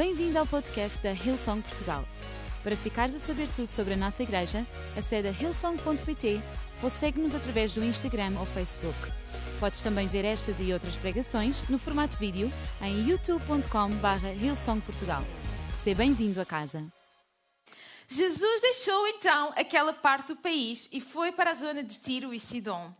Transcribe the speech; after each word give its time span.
Bem-vindo 0.00 0.38
ao 0.38 0.46
podcast 0.46 0.98
da 1.02 1.12
Hillsong 1.12 1.60
Portugal. 1.60 2.06
Para 2.62 2.74
ficares 2.74 3.14
a 3.14 3.18
saber 3.18 3.46
tudo 3.54 3.68
sobre 3.68 3.92
a 3.92 3.96
nossa 3.98 4.22
igreja, 4.22 4.66
acede 4.96 5.28
a 5.28 5.30
hillsong.pt 5.30 6.40
ou 6.82 6.88
segue-nos 6.88 7.34
através 7.34 7.74
do 7.74 7.84
Instagram 7.84 8.32
ou 8.38 8.46
Facebook. 8.46 8.96
Podes 9.60 9.82
também 9.82 10.08
ver 10.08 10.24
estas 10.24 10.58
e 10.58 10.72
outras 10.72 10.96
pregações 10.96 11.68
no 11.68 11.78
formato 11.78 12.16
vídeo 12.16 12.50
em 12.80 13.10
youtube.com.br 13.10 14.42
hillsongportugal. 14.42 15.22
Seja 15.84 15.98
bem-vindo 15.98 16.40
a 16.40 16.46
casa. 16.46 16.82
Jesus 18.08 18.62
deixou 18.62 19.06
então 19.06 19.52
aquela 19.54 19.92
parte 19.92 20.28
do 20.28 20.36
país 20.36 20.88
e 20.90 20.98
foi 20.98 21.30
para 21.30 21.50
a 21.50 21.54
zona 21.54 21.84
de 21.84 21.96
Tiro 21.96 22.32
e 22.32 22.40
Sidom. 22.40 22.90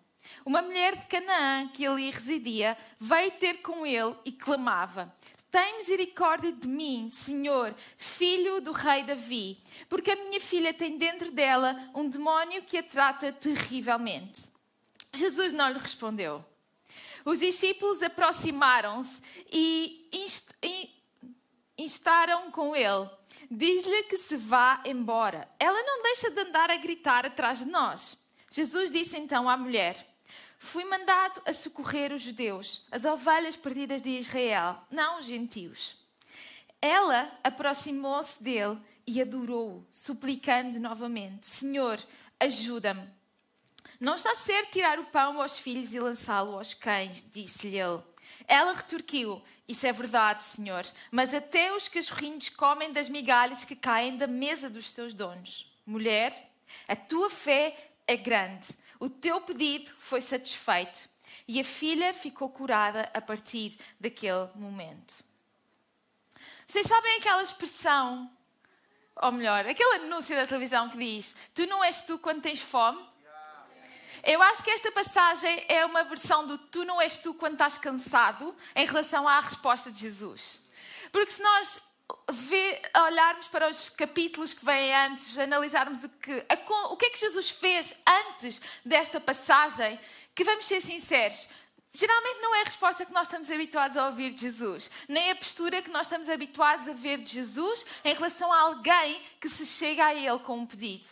Uma 0.44 0.60
mulher 0.60 0.96
de 0.96 1.06
Canaã 1.06 1.66
que 1.68 1.86
ali 1.86 2.10
residia 2.10 2.76
veio 3.00 3.30
ter 3.32 3.62
com 3.62 3.86
ele 3.86 4.14
e 4.22 4.32
clamava: 4.32 5.10
Tem 5.50 5.78
misericórdia 5.78 6.52
de 6.52 6.68
mim, 6.68 7.08
Senhor, 7.10 7.74
filho 7.96 8.60
do 8.60 8.70
rei 8.70 9.02
Davi, 9.02 9.58
porque 9.88 10.12
a 10.12 10.16
minha 10.16 10.40
filha 10.40 10.72
tem 10.72 10.96
dentro 10.96 11.32
dela 11.32 11.90
um 11.94 12.08
demónio 12.08 12.62
que 12.62 12.78
a 12.78 12.82
trata 12.82 13.32
terrivelmente. 13.32 14.42
Jesus 15.12 15.52
não 15.52 15.68
lhe 15.68 15.78
respondeu. 15.78 16.44
Os 17.24 17.40
discípulos 17.40 18.00
aproximaram-se 18.02 19.20
e 19.52 20.08
instaram 21.76 22.50
com 22.50 22.74
ele. 22.76 23.10
Diz-lhe 23.50 24.04
que 24.04 24.16
se 24.16 24.36
vá 24.36 24.80
embora. 24.86 25.48
Ela 25.58 25.82
não 25.82 26.02
deixa 26.02 26.30
de 26.30 26.40
andar 26.40 26.70
a 26.70 26.76
gritar 26.76 27.26
atrás 27.26 27.58
de 27.58 27.66
nós. 27.66 28.16
Jesus 28.50 28.90
disse 28.90 29.18
então 29.18 29.48
à 29.48 29.56
mulher: 29.56 30.06
Fui 30.62 30.84
mandado 30.84 31.40
a 31.46 31.54
socorrer 31.54 32.12
os 32.12 32.20
judeus, 32.20 32.84
as 32.90 33.06
ovelhas 33.06 33.56
perdidas 33.56 34.02
de 34.02 34.10
Israel, 34.10 34.78
não 34.90 35.18
os 35.18 35.24
gentios. 35.24 35.96
Ela 36.82 37.32
aproximou-se 37.42 38.40
dele 38.42 38.78
e 39.06 39.22
adorou-o, 39.22 39.86
suplicando 39.90 40.78
novamente: 40.78 41.46
Senhor, 41.46 41.98
ajuda-me. 42.38 43.08
Não 43.98 44.16
está 44.16 44.34
certo 44.34 44.72
tirar 44.72 44.98
o 44.98 45.06
pão 45.06 45.40
aos 45.40 45.58
filhos 45.58 45.94
e 45.94 45.98
lançá-lo 45.98 46.54
aos 46.54 46.74
cães, 46.74 47.24
disse-lhe 47.32 47.78
ele. 47.78 48.02
Ela 48.46 48.74
retorquiu: 48.74 49.42
Isso 49.66 49.86
é 49.86 49.92
verdade, 49.94 50.44
Senhor, 50.44 50.84
mas 51.10 51.32
até 51.32 51.74
os 51.74 51.88
cachorrinhos 51.88 52.50
comem 52.50 52.92
das 52.92 53.08
migalhas 53.08 53.64
que 53.64 53.74
caem 53.74 54.18
da 54.18 54.26
mesa 54.26 54.68
dos 54.68 54.90
seus 54.90 55.14
donos. 55.14 55.72
Mulher, 55.86 56.52
a 56.86 56.94
tua 56.94 57.30
fé 57.30 57.92
é 58.06 58.14
grande 58.14 58.68
o 59.00 59.08
teu 59.08 59.40
pedido 59.40 59.90
foi 59.98 60.20
satisfeito. 60.20 61.08
E 61.48 61.60
a 61.60 61.64
filha 61.64 62.12
ficou 62.12 62.50
curada 62.50 63.10
a 63.14 63.20
partir 63.20 63.76
daquele 63.98 64.48
momento. 64.54 65.24
Vocês 66.66 66.86
sabem 66.86 67.16
aquela 67.16 67.42
expressão, 67.42 68.30
ou 69.16 69.32
melhor, 69.32 69.66
aquele 69.66 70.04
anúncio 70.04 70.36
da 70.36 70.46
televisão 70.46 70.88
que 70.90 70.98
diz: 70.98 71.34
Tu 71.54 71.66
não 71.66 71.82
és 71.82 72.02
tu 72.02 72.18
quando 72.18 72.42
tens 72.42 72.60
fome? 72.60 73.04
Eu 74.22 74.42
acho 74.42 74.62
que 74.62 74.70
esta 74.70 74.92
passagem 74.92 75.64
é 75.66 75.84
uma 75.84 76.04
versão 76.04 76.46
do 76.46 76.58
Tu 76.58 76.84
não 76.84 77.00
és 77.00 77.18
tu 77.18 77.32
quando 77.32 77.54
estás 77.54 77.78
cansado 77.78 78.54
em 78.76 78.84
relação 78.84 79.26
à 79.26 79.40
resposta 79.40 79.90
de 79.90 79.98
Jesus. 79.98 80.60
Porque 81.10 81.32
se 81.32 81.42
nós 81.42 81.82
ver, 82.30 82.80
olharmos 82.96 83.48
para 83.48 83.68
os 83.68 83.88
capítulos 83.88 84.54
que 84.54 84.64
vêm 84.64 84.94
antes, 84.94 85.36
analisarmos 85.38 86.04
o 86.04 86.08
que, 86.08 86.44
a, 86.48 86.86
o 86.92 86.96
que 86.96 87.06
é 87.06 87.10
que 87.10 87.18
Jesus 87.18 87.50
fez 87.50 87.94
antes 88.06 88.60
desta 88.84 89.20
passagem, 89.20 89.98
que 90.34 90.44
vamos 90.44 90.66
ser 90.66 90.80
sinceros, 90.80 91.48
geralmente 91.92 92.40
não 92.40 92.54
é 92.54 92.60
a 92.60 92.64
resposta 92.64 93.04
que 93.04 93.12
nós 93.12 93.26
estamos 93.26 93.50
habituados 93.50 93.96
a 93.96 94.06
ouvir 94.06 94.32
de 94.32 94.40
Jesus, 94.42 94.90
nem 95.08 95.30
a 95.30 95.36
postura 95.36 95.82
que 95.82 95.90
nós 95.90 96.06
estamos 96.06 96.28
habituados 96.28 96.88
a 96.88 96.92
ver 96.92 97.18
de 97.18 97.30
Jesus 97.30 97.84
em 98.04 98.14
relação 98.14 98.52
a 98.52 98.60
alguém 98.60 99.20
que 99.40 99.48
se 99.48 99.66
chega 99.66 100.06
a 100.06 100.14
Ele 100.14 100.38
com 100.40 100.58
um 100.58 100.66
pedido. 100.66 101.08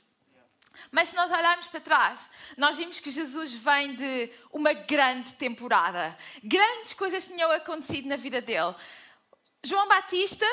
Mas 0.90 1.08
se 1.08 1.16
nós 1.16 1.30
olharmos 1.30 1.66
para 1.66 1.80
trás, 1.80 2.28
nós 2.56 2.76
vimos 2.76 3.00
que 3.00 3.10
Jesus 3.10 3.52
vem 3.52 3.94
de 3.94 4.30
uma 4.52 4.72
grande 4.72 5.34
temporada. 5.34 6.16
Grandes 6.42 6.92
coisas 6.92 7.26
tinham 7.26 7.50
acontecido 7.50 8.08
na 8.08 8.16
vida 8.16 8.40
dele. 8.40 8.74
João 9.64 9.88
Batista 9.88 10.46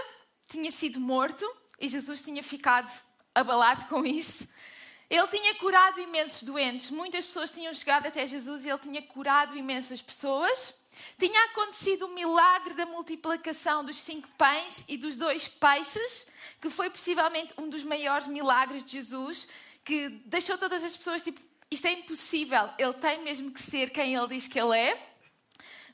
tinha 0.47 0.71
sido 0.71 0.99
morto 0.99 1.45
e 1.79 1.87
Jesus 1.87 2.21
tinha 2.21 2.41
ficado 2.43 2.91
abalado 3.33 3.85
com 3.85 4.05
isso. 4.05 4.47
Ele 5.09 5.27
tinha 5.27 5.53
curado 5.55 5.99
imensos 5.99 6.43
doentes, 6.43 6.89
muitas 6.89 7.25
pessoas 7.25 7.51
tinham 7.51 7.73
chegado 7.73 8.07
até 8.07 8.25
Jesus 8.25 8.65
e 8.65 8.69
ele 8.69 8.79
tinha 8.79 9.01
curado 9.01 9.55
imensas 9.55 10.01
pessoas. 10.01 10.73
Tinha 11.19 11.45
acontecido 11.45 12.07
o 12.07 12.13
milagre 12.13 12.73
da 12.73 12.85
multiplicação 12.85 13.83
dos 13.83 13.97
cinco 13.97 14.27
pães 14.37 14.83
e 14.87 14.97
dos 14.97 15.15
dois 15.15 15.47
peixes, 15.47 16.25
que 16.61 16.69
foi 16.69 16.89
possivelmente 16.89 17.53
um 17.57 17.69
dos 17.69 17.83
maiores 17.83 18.27
milagres 18.27 18.83
de 18.83 18.93
Jesus, 18.93 19.47
que 19.83 20.09
deixou 20.25 20.57
todas 20.57 20.83
as 20.83 20.95
pessoas 20.95 21.21
tipo: 21.21 21.39
isto 21.69 21.85
é 21.85 21.91
impossível, 21.91 22.69
ele 22.79 22.93
tem 22.93 23.21
mesmo 23.23 23.51
que 23.51 23.61
ser 23.61 23.89
quem 23.89 24.15
ele 24.15 24.27
diz 24.27 24.47
que 24.47 24.59
ele 24.59 24.77
é. 24.77 25.15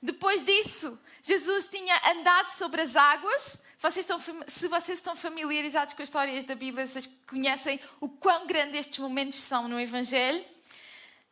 Depois 0.02 0.44
disso, 0.44 0.98
Jesus 1.22 1.68
tinha 1.68 2.00
andado 2.12 2.50
sobre 2.52 2.82
as 2.82 2.96
águas, 2.96 3.58
vocês 3.82 4.06
estão, 4.08 4.20
se 4.20 4.68
vocês 4.68 5.00
estão 5.00 5.16
familiarizados 5.16 5.96
com 5.96 6.04
as 6.04 6.08
histórias 6.08 6.44
da 6.44 6.54
Bíblia, 6.54 6.86
vocês 6.86 7.10
conhecem 7.28 7.80
o 8.00 8.08
quão 8.08 8.46
grandes 8.46 8.82
estes 8.82 9.00
momentos 9.00 9.40
são 9.40 9.68
no 9.68 9.80
Evangelho. 9.80 10.46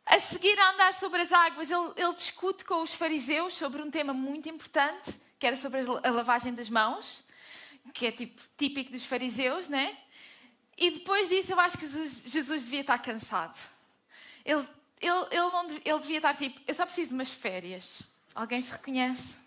A 0.04 0.18
seguir 0.18 0.58
a 0.58 0.72
andar 0.72 0.94
sobre 0.94 1.22
as 1.22 1.30
águas, 1.30 1.70
ele, 1.70 1.92
ele 1.96 2.14
discute 2.14 2.64
com 2.64 2.82
os 2.82 2.92
fariseus 2.92 3.54
sobre 3.54 3.80
um 3.80 3.88
tema 3.88 4.12
muito 4.12 4.48
importante, 4.48 5.12
que 5.38 5.46
era 5.46 5.54
sobre 5.54 5.82
a 6.02 6.10
lavagem 6.10 6.52
das 6.52 6.68
mãos, 6.68 7.22
que 7.94 8.06
é 8.06 8.10
tipo, 8.10 8.42
típico 8.58 8.90
dos 8.90 9.04
fariseus, 9.04 9.68
né? 9.68 9.96
E 10.76 10.90
depois 10.90 11.28
disso, 11.28 11.52
eu 11.52 11.60
acho 11.60 11.78
que 11.78 11.86
Jesus, 11.86 12.22
Jesus 12.26 12.64
devia 12.64 12.80
estar 12.80 12.98
cansado. 12.98 13.56
Ele, 14.44 14.66
ele, 15.00 15.26
ele, 15.30 15.50
não, 15.50 15.66
ele 15.66 15.98
devia 16.00 16.16
estar 16.16 16.34
tipo, 16.34 16.60
eu 16.66 16.74
só 16.74 16.84
preciso 16.84 17.10
de 17.10 17.14
umas 17.14 17.30
férias. 17.30 18.02
Alguém 18.34 18.60
se 18.60 18.72
reconhece? 18.72 19.39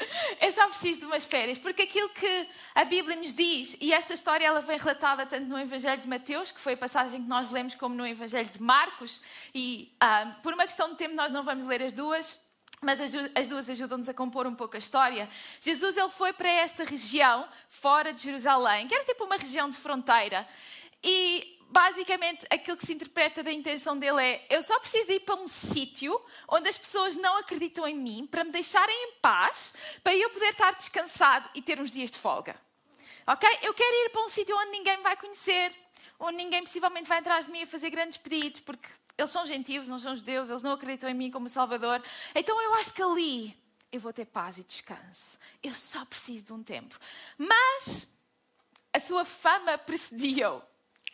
Eu 0.40 0.52
só 0.52 0.66
preciso 0.68 1.00
de 1.00 1.06
umas 1.06 1.24
férias, 1.24 1.58
porque 1.58 1.82
aquilo 1.82 2.08
que 2.10 2.48
a 2.74 2.84
Bíblia 2.84 3.16
nos 3.16 3.34
diz, 3.34 3.76
e 3.80 3.92
esta 3.92 4.14
história 4.14 4.46
ela 4.46 4.60
vem 4.60 4.78
relatada 4.78 5.26
tanto 5.26 5.46
no 5.46 5.58
Evangelho 5.58 6.00
de 6.00 6.08
Mateus, 6.08 6.52
que 6.52 6.60
foi 6.60 6.74
a 6.74 6.76
passagem 6.76 7.22
que 7.22 7.28
nós 7.28 7.50
lemos, 7.50 7.74
como 7.74 7.94
no 7.94 8.06
Evangelho 8.06 8.48
de 8.48 8.62
Marcos, 8.62 9.20
e 9.54 9.94
ah, 10.00 10.36
por 10.42 10.52
uma 10.52 10.64
questão 10.64 10.90
de 10.90 10.96
tempo 10.96 11.14
nós 11.14 11.32
não 11.32 11.42
vamos 11.42 11.64
ler 11.64 11.82
as 11.82 11.92
duas, 11.92 12.40
mas 12.80 13.00
as 13.00 13.48
duas 13.48 13.68
ajudam-nos 13.68 14.08
a 14.08 14.14
compor 14.14 14.46
um 14.46 14.54
pouco 14.54 14.76
a 14.76 14.78
história. 14.78 15.28
Jesus 15.60 15.96
ele 15.96 16.10
foi 16.10 16.32
para 16.32 16.48
esta 16.48 16.84
região, 16.84 17.48
fora 17.68 18.12
de 18.12 18.22
Jerusalém, 18.22 18.86
que 18.86 18.94
era 18.94 19.04
tipo 19.04 19.24
uma 19.24 19.36
região 19.36 19.68
de 19.68 19.76
fronteira, 19.76 20.46
e 21.02 21.57
basicamente 21.68 22.46
aquilo 22.50 22.76
que 22.76 22.86
se 22.86 22.92
interpreta 22.92 23.42
da 23.42 23.52
intenção 23.52 23.98
dele 23.98 24.22
é: 24.22 24.46
eu 24.50 24.62
só 24.62 24.78
preciso 24.80 25.10
ir 25.10 25.20
para 25.20 25.36
um 25.36 25.46
sítio 25.46 26.20
onde 26.48 26.68
as 26.68 26.78
pessoas 26.78 27.14
não 27.14 27.36
acreditam 27.36 27.86
em 27.86 27.96
mim, 27.96 28.26
para 28.26 28.44
me 28.44 28.50
deixarem 28.50 28.94
em 28.94 29.12
paz, 29.20 29.74
para 30.02 30.14
eu 30.14 30.30
poder 30.30 30.50
estar 30.50 30.74
descansado 30.74 31.48
e 31.54 31.62
ter 31.62 31.80
uns 31.80 31.92
dias 31.92 32.10
de 32.10 32.18
folga. 32.18 32.60
Ok? 33.26 33.48
Eu 33.62 33.74
quero 33.74 33.94
ir 34.06 34.10
para 34.10 34.24
um 34.24 34.28
sítio 34.28 34.56
onde 34.56 34.70
ninguém 34.70 34.96
me 34.96 35.02
vai 35.02 35.16
conhecer, 35.16 35.74
onde 36.18 36.36
ninguém 36.36 36.62
possivelmente 36.64 37.08
vai 37.08 37.18
atrás 37.18 37.46
de 37.46 37.52
mim 37.52 37.62
a 37.62 37.66
fazer 37.66 37.90
grandes 37.90 38.16
pedidos, 38.16 38.60
porque 38.60 38.88
eles 39.18 39.30
são 39.30 39.44
gentios, 39.44 39.88
não 39.88 39.98
são 39.98 40.16
judeus, 40.16 40.48
eles 40.48 40.62
não 40.62 40.72
acreditam 40.72 41.10
em 41.10 41.14
mim 41.14 41.30
como 41.30 41.48
Salvador. 41.48 42.02
Então 42.34 42.60
eu 42.62 42.74
acho 42.74 42.94
que 42.94 43.02
ali 43.02 43.56
eu 43.92 44.00
vou 44.00 44.12
ter 44.12 44.24
paz 44.24 44.58
e 44.58 44.64
descanso. 44.64 45.38
Eu 45.62 45.74
só 45.74 46.04
preciso 46.04 46.44
de 46.46 46.52
um 46.52 46.62
tempo. 46.62 46.98
Mas 47.36 48.06
a 48.92 49.00
sua 49.00 49.24
fama 49.24 49.76
precedia-o. 49.78 50.62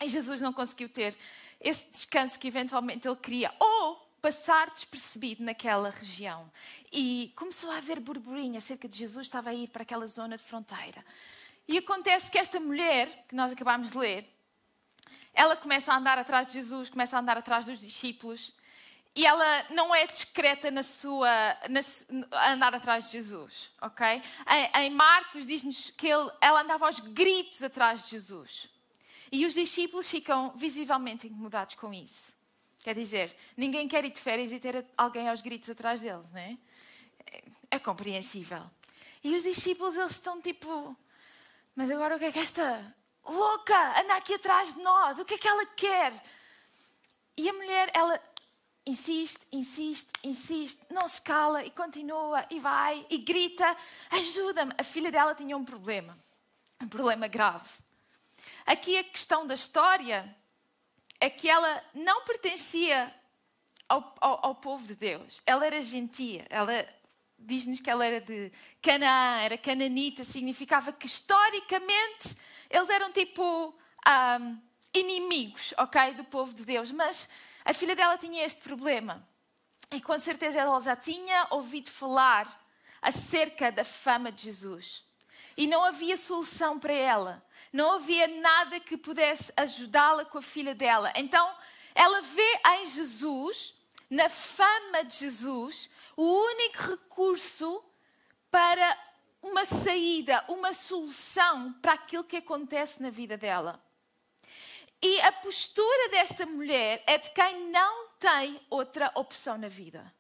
E 0.01 0.09
Jesus 0.09 0.41
não 0.41 0.53
conseguiu 0.53 0.89
ter 0.89 1.17
esse 1.61 1.85
descanso 1.91 2.39
que 2.39 2.49
eventualmente 2.49 3.07
ele 3.07 3.17
queria. 3.17 3.55
Ou 3.59 4.05
passar 4.25 4.71
despercebido 4.71 5.45
naquela 5.45 5.91
região. 5.91 6.51
E 6.91 7.31
começou 7.37 7.71
a 7.71 7.77
haver 7.77 8.01
burburinho 8.01 8.57
acerca 8.57 8.89
de 8.89 8.97
Jesus 8.97 9.27
estava 9.27 9.51
a 9.51 9.55
ir 9.55 9.69
para 9.69 9.83
aquela 9.83 10.07
zona 10.07 10.39
de 10.39 10.43
fronteira. 10.43 11.05
E 11.69 11.77
acontece 11.77 12.31
que 12.31 12.39
esta 12.39 12.59
mulher, 12.59 13.27
que 13.29 13.35
nós 13.35 13.53
acabámos 13.53 13.91
de 13.91 13.99
ler, 13.99 14.27
ela 15.35 15.55
começa 15.55 15.93
a 15.93 15.99
andar 15.99 16.19
atrás 16.19 16.47
de 16.47 16.55
Jesus, 16.55 16.89
começa 16.89 17.17
a 17.17 17.21
andar 17.21 17.37
atrás 17.37 17.67
dos 17.67 17.81
discípulos. 17.81 18.51
E 19.15 19.27
ela 19.27 19.67
não 19.71 19.95
é 19.95 20.07
discreta 20.07 20.71
na 20.71 20.83
sua 20.83 21.29
na, 21.69 21.81
andar 22.51 22.75
atrás 22.75 23.05
de 23.05 23.13
Jesus, 23.13 23.71
ok? 23.81 24.23
Em, 24.49 24.87
em 24.87 24.91
Marcos 24.91 25.47
diz-nos 25.47 25.91
que 25.91 26.09
ele, 26.09 26.31
ela 26.41 26.63
andava 26.63 26.87
aos 26.87 26.99
gritos 26.99 27.63
atrás 27.63 28.05
de 28.05 28.11
Jesus. 28.11 28.71
E 29.35 29.45
os 29.45 29.55
discípulos 29.55 30.09
ficam 30.09 30.53
visivelmente 30.55 31.27
incomodados 31.27 31.75
com 31.75 31.93
isso. 31.93 32.33
Quer 32.79 32.95
dizer, 32.95 33.35
ninguém 33.57 33.89
quer 33.89 34.05
ir 34.05 34.11
de 34.11 34.21
férias 34.21 34.53
e 34.53 34.61
ter 34.61 34.87
alguém 34.97 35.29
aos 35.29 35.43
gritos 35.43 35.69
atrás 35.69 36.01
deles, 36.01 36.31
não 36.31 36.39
é? 36.39 36.57
É 37.69 37.81
compreensível. 37.81 38.63
E 39.25 39.35
os 39.35 39.43
discípulos, 39.43 39.97
eles 39.97 40.13
estão 40.13 40.41
tipo, 40.41 40.97
mas 41.75 41.91
agora 41.91 42.15
o 42.15 42.19
que 42.21 42.27
é 42.27 42.31
que 42.31 42.39
esta 42.39 42.95
louca 43.29 44.01
anda 44.01 44.15
aqui 44.15 44.35
atrás 44.35 44.73
de 44.73 44.81
nós? 44.81 45.19
O 45.19 45.25
que 45.25 45.35
é 45.35 45.39
que 45.39 45.49
ela 45.49 45.67
quer? 45.67 46.25
E 47.37 47.49
a 47.49 47.53
mulher, 47.55 47.91
ela 47.93 48.23
insiste, 48.87 49.45
insiste, 49.51 50.13
insiste, 50.23 50.81
não 50.89 51.09
se 51.09 51.21
cala 51.21 51.65
e 51.65 51.73
continua 51.73 52.47
e 52.49 52.61
vai 52.61 53.05
e 53.11 53.19
grita: 53.19 53.77
ajuda-me. 54.11 54.73
A 54.79 54.85
filha 54.85 55.11
dela 55.11 55.35
tinha 55.35 55.57
um 55.57 55.65
problema. 55.65 56.17
um 56.81 56.87
problema 56.87 57.27
grave. 57.27 57.84
Aqui 58.67 58.97
a 58.97 59.05
questão 59.05 59.47
da 59.47 59.55
história 59.55 60.35
é 61.21 61.29
que 61.29 61.49
ela 61.49 61.83
não 61.95 62.25
pertencia 62.25 63.15
ao, 63.89 64.15
ao, 64.21 64.47
ao 64.47 64.55
povo 64.55 64.87
de 64.87 64.95
Deus. 64.95 65.43
Ela 65.47 65.67
era 65.67 65.83
gentia, 65.83 66.47
ela 66.49 66.87
diz-nos 67.39 67.81
que 67.81 67.91
ela 67.91 68.05
era 68.05 68.21
de 68.21 68.51
Canaã, 68.81 69.41
era 69.41 69.59
cananita, 69.59 70.25
significava 70.25 70.93
que 70.93 71.07
historicamente 71.07 72.35
eles 72.71 72.89
eram 72.89 73.13
tipo 73.13 73.75
um, 74.07 74.63
inimigos, 74.95 75.75
ok, 75.77 76.15
do 76.15 76.25
povo 76.25 76.55
de 76.55 76.65
Deus. 76.65 76.91
Mas 76.91 77.29
a 77.65 77.73
filha 77.73 77.95
dela 77.95 78.17
tinha 78.17 78.45
este 78.45 78.63
problema. 78.63 79.27
E 79.91 80.01
com 80.01 80.19
certeza 80.19 80.59
ela 80.59 80.81
já 80.81 80.97
tinha 80.97 81.47
ouvido 81.51 81.91
falar 81.91 82.63
acerca 83.03 83.71
da 83.71 83.85
fama 83.85 84.33
de 84.33 84.45
Jesus. 84.45 85.05
E 85.57 85.67
não 85.67 85.85
havia 85.85 86.17
solução 86.17 86.79
para 86.79 86.93
ela. 86.93 87.45
Não 87.73 87.93
havia 87.93 88.27
nada 88.27 88.81
que 88.81 88.97
pudesse 88.97 89.53
ajudá-la 89.57 90.25
com 90.25 90.39
a 90.39 90.43
filha 90.43 90.75
dela. 90.75 91.13
Então, 91.17 91.55
ela 91.95 92.21
vê 92.23 92.61
em 92.77 92.87
Jesus, 92.87 93.75
na 94.11 94.29
fama 94.29 95.05
de 95.05 95.17
Jesus, 95.17 95.91
o 96.17 96.23
único 96.23 96.91
recurso 96.91 97.85
para 98.51 98.99
uma 99.43 99.65
saída, 99.65 100.45
uma 100.49 100.73
solução 100.73 101.73
para 101.75 101.93
aquilo 101.93 102.25
que 102.25 102.37
acontece 102.37 103.03
na 103.03 103.11
vida 103.11 103.37
dela. 103.37 103.81
E 105.03 105.21
a 105.21 105.33
postura 105.33 106.09
desta 106.09 106.47
mulher 106.47 107.03
é 107.07 107.19
de 107.19 107.31
quem 107.31 107.71
não 107.71 108.09
tem 108.19 108.59
outra 108.71 109.13
opção 109.15 109.59
na 109.59 109.69
vida. 109.69 110.13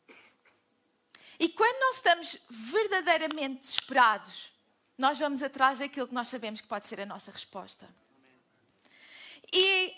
E 1.38 1.48
quando 1.48 1.80
nós 1.80 1.96
estamos 1.96 2.38
verdadeiramente 2.50 3.60
desesperados, 3.60 4.52
nós 4.96 5.18
vamos 5.18 5.42
atrás 5.42 5.78
daquilo 5.78 6.08
que 6.08 6.14
nós 6.14 6.28
sabemos 6.28 6.60
que 6.60 6.68
pode 6.68 6.86
ser 6.86 7.00
a 7.00 7.06
nossa 7.06 7.30
resposta. 7.30 7.88
E 9.52 9.94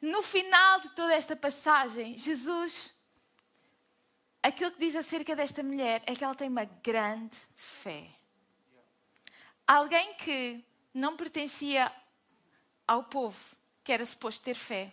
no 0.00 0.22
final 0.22 0.80
de 0.80 0.90
toda 0.90 1.12
esta 1.14 1.34
passagem, 1.34 2.16
Jesus, 2.16 2.94
aquilo 4.42 4.70
que 4.72 4.80
diz 4.80 4.94
acerca 4.94 5.34
desta 5.34 5.62
mulher 5.62 6.02
é 6.06 6.14
que 6.14 6.22
ela 6.22 6.34
tem 6.34 6.48
uma 6.48 6.64
grande 6.64 7.36
fé. 7.54 8.08
Alguém 9.66 10.14
que 10.14 10.64
não 10.94 11.16
pertencia 11.16 11.92
ao 12.86 13.04
povo 13.04 13.38
que 13.84 13.92
era 13.92 14.04
suposto 14.04 14.44
ter 14.44 14.54
fé. 14.54 14.92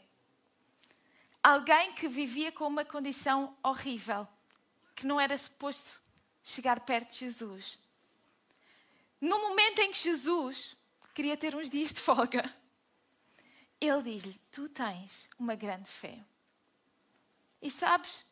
Alguém 1.44 1.94
que 1.94 2.08
vivia 2.08 2.52
com 2.52 2.66
uma 2.66 2.86
condição 2.86 3.56
horrível, 3.62 4.28
que 4.96 5.06
não 5.06 5.20
era 5.20 5.38
suposto 5.38 6.02
chegar 6.44 6.80
perto 6.80 7.12
de 7.12 7.20
Jesus. 7.20 7.78
No 9.20 9.42
momento 9.42 9.80
em 9.80 9.92
que 9.92 9.98
Jesus 9.98 10.76
queria 11.14 11.38
ter 11.38 11.56
uns 11.56 11.70
dias 11.70 11.92
de 11.92 12.02
folga, 12.02 12.54
ele 13.80 14.02
diz-lhe: 14.04 14.40
Tu 14.52 14.68
tens 14.70 15.30
uma 15.38 15.56
grande 15.56 15.90
fé. 15.90 16.24
E 17.62 17.72
sabes, 17.72 18.26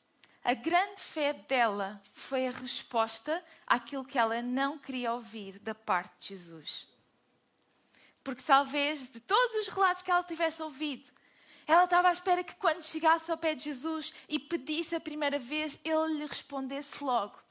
a 0.44 0.54
grande 0.54 1.00
fé 1.00 1.34
dela 1.34 2.02
foi 2.14 2.48
a 2.48 2.52
resposta 2.52 3.44
àquilo 3.66 4.06
que 4.06 4.20
ela 4.20 4.42
não 4.42 4.78
queria 4.78 5.14
ouvir 5.14 5.58
da 5.60 5.74
parte 5.74 6.20
de 6.20 6.28
Jesus. 6.30 6.88
Porque 8.24 8.44
talvez 8.44 9.10
de 9.10 9.20
todos 9.20 9.56
os 9.56 9.68
relatos 9.68 10.02
que 10.02 10.12
ela 10.12 10.24
tivesse 10.24 10.62
ouvido, 10.62 11.12
ela 11.66 11.86
estava 11.86 12.10
à 12.10 12.14
espera 12.14 12.44
que 12.44 12.56
quando 12.56 12.84
chegasse 12.84 13.32
ao 13.32 13.38
pé 13.38 13.56
de 13.56 13.64
Jesus 13.64 14.14
e 14.28 14.38
pedisse 14.38 14.96
a 14.96 15.00
primeira 15.00 15.40
vez, 15.40 15.80
ele 15.84 16.20
lhe 16.20 16.26
respondesse 16.26 17.02
logo. 17.02 17.42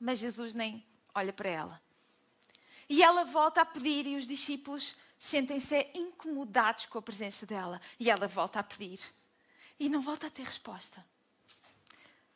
Mas 0.00 0.18
Jesus 0.18 0.54
nem 0.54 0.84
olha 1.14 1.32
para 1.32 1.48
ela. 1.48 1.83
E 2.88 3.02
ela 3.02 3.24
volta 3.24 3.60
a 3.60 3.64
pedir 3.64 4.06
e 4.06 4.16
os 4.16 4.26
discípulos 4.26 4.94
sentem-se 5.18 5.88
incomodados 5.94 6.86
com 6.86 6.98
a 6.98 7.02
presença 7.02 7.46
dela. 7.46 7.80
E 7.98 8.10
ela 8.10 8.28
volta 8.28 8.60
a 8.60 8.62
pedir. 8.62 9.00
E 9.78 9.88
não 9.88 10.00
volta 10.00 10.26
a 10.26 10.30
ter 10.30 10.44
resposta. 10.44 11.04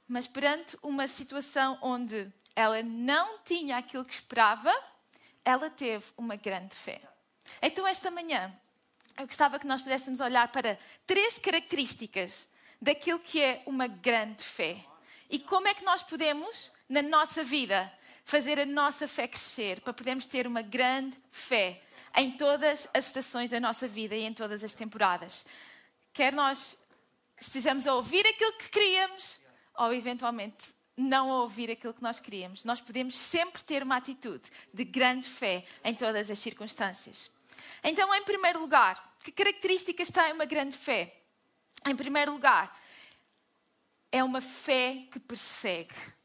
Mas 0.07 0.27
perante 0.27 0.77
uma 0.83 1.07
situação 1.07 1.79
onde 1.83 2.33
ela 2.57 2.83
não 2.83 3.39
tinha 3.45 3.77
aquilo 3.77 4.05
que 4.05 4.15
esperava, 4.15 4.75
ela 5.45 5.71
teve 5.71 6.05
uma 6.17 6.35
grande 6.35 6.75
fé. 6.75 7.01
Então, 7.63 7.87
esta 7.87 8.11
manhã, 8.11 8.53
eu 9.17 9.27
gostava 9.27 9.59
que 9.59 9.67
nós 9.67 9.83
pudéssemos 9.83 10.21
olhar 10.21 10.49
para 10.49 10.79
três 11.07 11.39
características 11.39 12.49
daquilo 12.81 13.19
que 13.19 13.43
é 13.43 13.63
uma 13.67 13.87
grande 13.87 14.43
fé. 14.43 14.85
E 15.31 15.39
como 15.39 15.69
é 15.69 15.75
que 15.75 15.85
nós 15.85 16.03
podemos, 16.03 16.71
na 16.89 17.03
nossa 17.03 17.45
vida, 17.45 17.93
fazer 18.29 18.59
a 18.59 18.67
nossa 18.67 19.09
fé 19.09 19.27
crescer, 19.27 19.81
para 19.81 19.95
podermos 19.95 20.27
ter 20.27 20.47
uma 20.47 20.61
grande 20.61 21.17
fé 21.31 21.81
em 22.15 22.33
todas 22.33 22.87
as 22.93 23.07
estações 23.07 23.49
da 23.49 23.59
nossa 23.59 23.89
vida 23.89 24.15
e 24.15 24.23
em 24.23 24.35
todas 24.35 24.63
as 24.63 24.75
temporadas. 24.75 25.47
Quer 26.13 26.35
nós 26.35 26.77
estejamos 27.41 27.87
a 27.87 27.95
ouvir 27.95 28.27
aquilo 28.27 28.53
que 28.59 28.69
queríamos 28.69 29.41
ou 29.79 29.95
eventualmente 29.95 30.67
não 30.95 31.31
ouvir 31.31 31.71
aquilo 31.71 31.95
que 31.95 32.03
nós 32.03 32.21
queríamos, 32.21 32.67
nós 32.67 32.83
podemos 32.83 33.17
sempre 33.17 33.65
ter 33.65 33.83
uma 33.83 33.97
atitude 33.97 34.51
de 34.75 34.85
grande 34.85 35.27
fé 35.27 35.65
em 35.83 35.95
todas 35.95 36.31
as 36.31 36.39
circunstâncias. 36.39 37.31
Então, 37.83 38.15
em 38.15 38.23
primeiro 38.25 38.61
lugar, 38.61 39.17
que 39.25 39.33
características 39.33 40.11
tem 40.11 40.35
uma 40.35 40.45
grande 40.45 40.77
fé? 40.77 41.17
Em 41.87 41.97
primeiro 41.97 42.33
lugar, 42.33 42.79
é 44.13 44.23
uma 44.23 44.43
fé 44.43 45.07
que 45.11 45.19
persegue. 45.19 46.18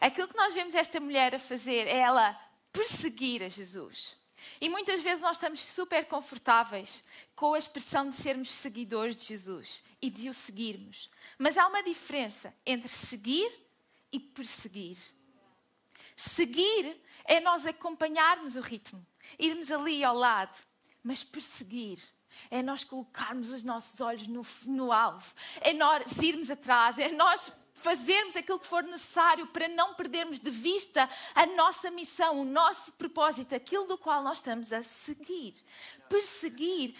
Aquilo 0.00 0.28
que 0.28 0.36
nós 0.36 0.54
vemos 0.54 0.74
esta 0.74 1.00
mulher 1.00 1.34
a 1.34 1.38
fazer 1.38 1.86
é 1.86 1.98
ela 1.98 2.32
perseguir 2.72 3.42
a 3.42 3.48
Jesus. 3.48 4.16
E 4.60 4.68
muitas 4.68 5.00
vezes 5.00 5.22
nós 5.22 5.36
estamos 5.36 5.60
super 5.60 6.06
confortáveis 6.06 7.04
com 7.34 7.54
a 7.54 7.58
expressão 7.58 8.08
de 8.08 8.14
sermos 8.14 8.50
seguidores 8.50 9.16
de 9.16 9.24
Jesus 9.24 9.82
e 10.00 10.08
de 10.08 10.28
o 10.28 10.32
seguirmos. 10.32 11.10
Mas 11.36 11.58
há 11.58 11.66
uma 11.66 11.82
diferença 11.82 12.54
entre 12.64 12.88
seguir 12.88 13.50
e 14.12 14.20
perseguir. 14.20 14.96
Seguir 16.16 17.00
é 17.24 17.40
nós 17.40 17.66
acompanharmos 17.66 18.56
o 18.56 18.60
ritmo, 18.60 19.04
irmos 19.38 19.70
ali 19.70 20.02
ao 20.02 20.14
lado, 20.14 20.56
mas 21.02 21.24
perseguir 21.24 21.98
é 22.50 22.62
nós 22.62 22.84
colocarmos 22.84 23.50
os 23.50 23.62
nossos 23.62 24.00
olhos 24.00 24.26
no, 24.26 24.46
no 24.66 24.92
alvo, 24.92 25.34
é 25.60 25.72
nós 25.72 26.18
irmos 26.18 26.50
atrás, 26.50 26.98
é 26.98 27.10
nós 27.10 27.52
fazermos 27.74 28.36
aquilo 28.36 28.58
que 28.58 28.66
for 28.66 28.82
necessário 28.82 29.46
para 29.48 29.68
não 29.68 29.94
perdermos 29.94 30.40
de 30.40 30.50
vista 30.50 31.08
a 31.34 31.46
nossa 31.46 31.90
missão, 31.90 32.40
o 32.40 32.44
nosso 32.44 32.92
propósito, 32.92 33.54
aquilo 33.54 33.86
do 33.86 33.98
qual 33.98 34.22
nós 34.22 34.38
estamos 34.38 34.72
a 34.72 34.82
seguir. 34.82 35.54
Perseguir 36.08 36.94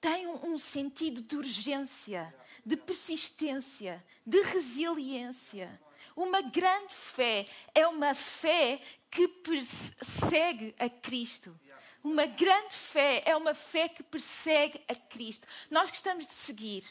tem 0.00 0.26
um 0.26 0.58
sentido 0.58 1.22
de 1.22 1.36
urgência, 1.36 2.34
de 2.64 2.76
persistência, 2.76 4.04
de 4.26 4.40
resiliência. 4.42 5.80
Uma 6.14 6.42
grande 6.42 6.94
fé 6.94 7.48
é 7.74 7.86
uma 7.86 8.12
fé 8.14 8.82
que 9.10 9.26
persegue 9.26 10.74
a 10.78 10.88
Cristo. 10.88 11.58
Uma 12.04 12.26
grande 12.26 12.74
fé 12.74 13.22
é 13.24 13.34
uma 13.34 13.54
fé 13.54 13.88
que 13.88 14.02
persegue 14.02 14.78
a 14.86 14.94
Cristo. 14.94 15.48
Nós 15.70 15.88
gostamos 15.88 16.26
de 16.26 16.34
seguir. 16.34 16.84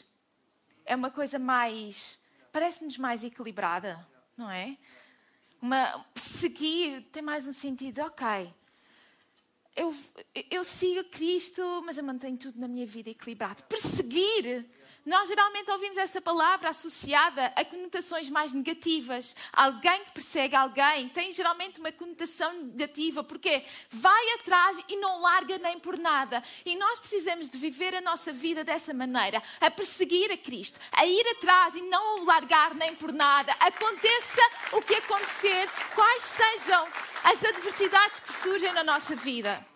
É 0.84 0.96
uma 0.96 1.08
coisa 1.08 1.38
mais. 1.38 2.18
parece-nos 2.52 2.98
mais 2.98 3.22
equilibrada, 3.22 4.04
não 4.36 4.50
é? 4.50 4.76
Uma, 5.62 6.04
seguir 6.16 7.04
tem 7.12 7.22
mais 7.22 7.46
um 7.46 7.52
sentido, 7.52 8.00
ok. 8.00 8.52
Eu, 9.76 9.94
eu 10.50 10.64
sigo 10.64 11.08
Cristo, 11.08 11.62
mas 11.86 11.96
eu 11.96 12.02
mantenho 12.02 12.36
tudo 12.36 12.58
na 12.58 12.66
minha 12.66 12.84
vida 12.84 13.08
equilibrado. 13.08 13.62
Perseguir 13.64 14.66
nós 15.04 15.28
geralmente 15.28 15.70
ouvimos 15.70 15.98
essa 15.98 16.18
palavra 16.18 16.70
associada 16.70 17.52
a 17.54 17.64
conotações 17.64 18.30
mais 18.30 18.54
negativas. 18.54 19.36
Alguém 19.52 20.02
que 20.04 20.12
persegue 20.12 20.56
alguém 20.56 21.10
tem 21.10 21.30
geralmente 21.30 21.78
uma 21.78 21.92
conotação 21.92 22.54
negativa, 22.54 23.22
porque 23.22 23.66
vai 23.90 24.32
atrás 24.34 24.82
e 24.88 24.96
não 24.96 25.20
larga 25.20 25.58
nem 25.58 25.78
por 25.78 25.98
nada. 25.98 26.42
E 26.64 26.74
nós 26.76 26.98
precisamos 26.98 27.50
de 27.50 27.58
viver 27.58 27.94
a 27.94 28.00
nossa 28.00 28.32
vida 28.32 28.64
dessa 28.64 28.94
maneira, 28.94 29.42
a 29.60 29.70
perseguir 29.70 30.32
a 30.32 30.38
Cristo, 30.38 30.80
a 30.90 31.04
ir 31.04 31.26
atrás 31.32 31.74
e 31.76 31.82
não 31.82 32.22
o 32.22 32.24
largar 32.24 32.74
nem 32.74 32.94
por 32.94 33.12
nada. 33.12 33.52
Aconteça 33.60 34.42
o 34.72 34.80
que 34.80 34.94
acontecer, 34.94 35.68
quais 35.94 36.22
sejam 36.22 36.88
as 37.24 37.44
adversidades 37.44 38.20
que 38.20 38.32
surgem 38.32 38.72
na 38.72 38.82
nossa 38.82 39.14
vida. 39.14 39.66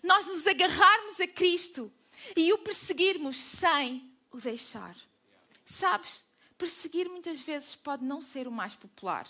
Nós 0.00 0.26
nos 0.26 0.46
agarrarmos 0.46 1.20
a 1.20 1.26
Cristo 1.26 1.92
e 2.36 2.52
o 2.52 2.58
perseguirmos 2.58 3.36
sem 3.36 4.16
o 4.30 4.38
deixar. 4.38 4.96
Sabes, 5.64 6.24
perseguir 6.56 7.08
muitas 7.08 7.40
vezes 7.40 7.74
pode 7.74 8.04
não 8.04 8.20
ser 8.20 8.48
o 8.48 8.52
mais 8.52 8.74
popular. 8.74 9.28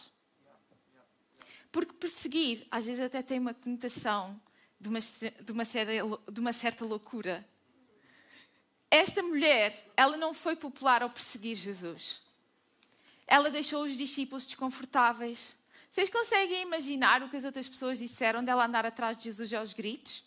Porque 1.70 1.92
perseguir, 1.92 2.66
às 2.70 2.86
vezes, 2.86 3.04
até 3.04 3.22
tem 3.22 3.38
uma 3.38 3.52
conotação 3.54 4.40
de 4.80 4.88
uma, 4.88 5.00
de 5.00 5.52
uma, 5.52 5.64
de 6.32 6.40
uma 6.40 6.52
certa 6.52 6.84
loucura. 6.84 7.46
Esta 8.90 9.22
mulher, 9.22 9.92
ela 9.96 10.16
não 10.16 10.32
foi 10.32 10.56
popular 10.56 11.02
ao 11.02 11.10
perseguir 11.10 11.56
Jesus. 11.56 12.22
Ela 13.26 13.50
deixou 13.50 13.82
os 13.82 13.96
discípulos 13.96 14.46
desconfortáveis. 14.46 15.56
Vocês 15.90 16.08
conseguem 16.08 16.62
imaginar 16.62 17.22
o 17.22 17.28
que 17.28 17.36
as 17.36 17.44
outras 17.44 17.68
pessoas 17.68 17.98
disseram 17.98 18.42
dela 18.42 18.64
andar 18.64 18.86
atrás 18.86 19.16
de 19.16 19.24
Jesus 19.24 19.52
aos 19.52 19.74
gritos? 19.74 20.24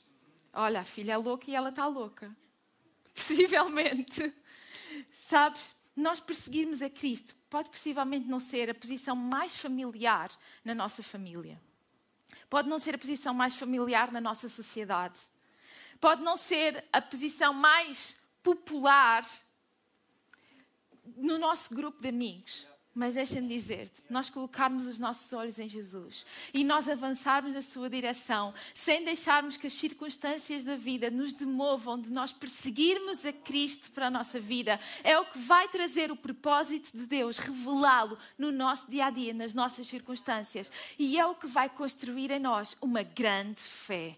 Olha, 0.54 0.82
a 0.82 0.84
filha 0.84 1.14
é 1.14 1.18
louca 1.18 1.50
e 1.50 1.56
ela 1.56 1.70
está 1.70 1.88
louca. 1.88 2.36
Possivelmente. 3.16 4.32
Sabes, 5.14 5.76
nós 5.96 6.20
perseguirmos 6.20 6.82
a 6.82 6.90
Cristo 6.90 7.36
pode 7.50 7.70
possivelmente 7.70 8.28
não 8.28 8.40
ser 8.40 8.70
a 8.70 8.76
posição 8.76 9.16
mais 9.16 9.58
familiar 9.58 10.32
na 10.64 10.74
nossa 10.74 11.04
família. 11.04 11.62
Pode 12.50 12.70
não 12.70 12.80
ser 12.80 12.96
a 12.96 12.98
posição 12.98 13.34
mais 13.34 13.56
familiar 13.56 14.12
na 14.12 14.22
nossa 14.22 14.48
sociedade. 14.48 15.20
Pode 16.00 16.22
não 16.22 16.38
ser 16.38 16.84
a 16.92 17.02
posição 17.02 17.54
mais 17.54 18.20
popular 18.42 19.24
no 21.18 21.38
nosso 21.38 21.74
grupo 21.74 22.02
de 22.02 22.10
amigos. 22.10 22.66
Mas 22.94 23.14
deixa-me 23.14 23.48
dizer-te, 23.48 24.04
nós 24.10 24.30
colocarmos 24.30 24.86
os 24.86 25.00
nossos 25.00 25.32
olhos 25.32 25.58
em 25.58 25.68
Jesus 25.68 26.26
e 26.54 26.62
nós 26.62 26.90
avançarmos 26.90 27.56
na 27.56 27.62
sua 27.62 27.90
direção, 27.90 28.54
sem 28.74 29.06
deixarmos 29.06 29.56
que 29.56 29.68
as 29.68 29.74
circunstâncias 29.74 30.66
da 30.66 30.76
vida 30.76 31.10
nos 31.10 31.32
demovam 31.32 31.98
de 31.98 32.12
nós 32.12 32.34
perseguirmos 32.34 33.26
a 33.26 33.32
Cristo 33.32 33.92
para 33.92 34.08
a 34.08 34.12
nossa 34.12 34.42
vida, 34.42 34.78
é 35.06 35.18
o 35.18 35.24
que 35.24 35.40
vai 35.40 35.70
trazer 35.70 36.12
o 36.12 36.18
propósito 36.18 36.92
de 36.98 37.08
Deus, 37.08 37.38
revelá-lo 37.38 38.18
no 38.38 38.52
nosso 38.52 38.92
dia 38.92 39.06
a 39.06 39.10
dia, 39.10 39.34
nas 39.34 39.54
nossas 39.54 39.88
circunstâncias, 39.88 40.70
e 41.00 41.18
é 41.18 41.26
o 41.26 41.34
que 41.34 41.48
vai 41.48 41.70
construir 41.70 42.30
em 42.30 42.40
nós 42.40 42.76
uma 42.82 43.04
grande 43.04 43.62
fé. 43.62 44.18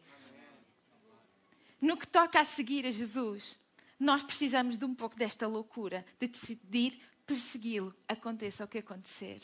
No 1.80 1.96
que 1.96 2.08
toca 2.08 2.40
a 2.40 2.46
seguir 2.46 2.88
a 2.88 2.92
Jesus, 2.92 3.60
nós 4.00 4.24
precisamos 4.24 4.80
de 4.80 4.86
um 4.86 4.96
pouco 4.96 5.16
desta 5.16 5.46
loucura, 5.48 6.04
de 6.20 6.28
decidir 6.28 7.00
persegui-lo, 7.26 7.96
aconteça 8.08 8.64
o 8.64 8.68
que 8.68 8.80
acontecer. 8.80 9.42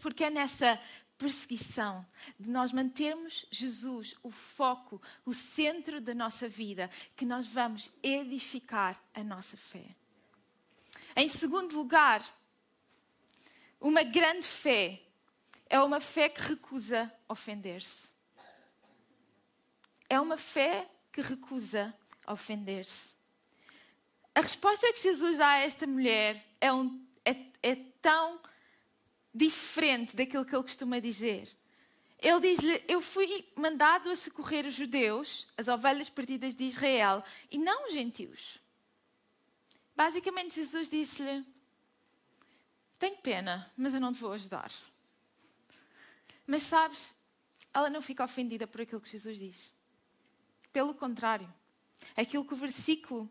Porque 0.00 0.24
é 0.24 0.30
nessa 0.30 0.80
perseguição 1.18 2.06
de 2.38 2.48
nós 2.48 2.72
mantermos 2.72 3.44
Jesus 3.50 4.14
o 4.22 4.30
foco, 4.30 5.02
o 5.24 5.34
centro 5.34 6.00
da 6.00 6.14
nossa 6.14 6.48
vida, 6.48 6.90
que 7.14 7.26
nós 7.26 7.46
vamos 7.46 7.90
edificar 8.02 8.98
a 9.12 9.22
nossa 9.22 9.56
fé. 9.56 9.94
Em 11.14 11.28
segundo 11.28 11.76
lugar, 11.76 12.24
uma 13.78 14.02
grande 14.02 14.46
fé 14.46 15.02
é 15.68 15.78
uma 15.80 16.00
fé 16.00 16.28
que 16.30 16.40
recusa 16.40 17.12
ofender-se. 17.28 18.12
É 20.08 20.18
uma 20.18 20.36
fé 20.38 20.90
que 21.12 21.20
recusa 21.20 21.94
ofender-se. 22.26 23.19
A 24.40 24.42
resposta 24.42 24.90
que 24.90 25.02
Jesus 25.02 25.36
dá 25.36 25.48
a 25.50 25.58
esta 25.58 25.86
mulher 25.86 26.42
é, 26.58 26.72
um, 26.72 27.06
é, 27.26 27.36
é 27.62 27.76
tão 28.00 28.40
diferente 29.34 30.16
daquilo 30.16 30.46
que 30.46 30.56
ele 30.56 30.62
costuma 30.62 30.98
dizer. 30.98 31.54
Ele 32.18 32.40
diz-lhe: 32.40 32.82
Eu 32.88 33.02
fui 33.02 33.46
mandado 33.54 34.08
a 34.08 34.16
socorrer 34.16 34.64
os 34.64 34.72
judeus, 34.72 35.46
as 35.58 35.68
ovelhas 35.68 36.08
perdidas 36.08 36.54
de 36.54 36.64
Israel, 36.64 37.22
e 37.50 37.58
não 37.58 37.84
os 37.84 37.92
gentios. 37.92 38.58
Basicamente, 39.94 40.54
Jesus 40.54 40.88
disse-lhe: 40.88 41.44
Tenho 42.98 43.18
pena, 43.18 43.70
mas 43.76 43.92
eu 43.92 44.00
não 44.00 44.10
te 44.10 44.20
vou 44.20 44.32
ajudar. 44.32 44.72
Mas 46.46 46.62
sabes, 46.62 47.14
ela 47.74 47.90
não 47.90 48.00
fica 48.00 48.24
ofendida 48.24 48.66
por 48.66 48.80
aquilo 48.80 49.02
que 49.02 49.10
Jesus 49.10 49.38
diz. 49.38 49.70
Pelo 50.72 50.94
contrário, 50.94 51.52
aquilo 52.16 52.46
que 52.46 52.54
o 52.54 52.56
versículo 52.56 53.30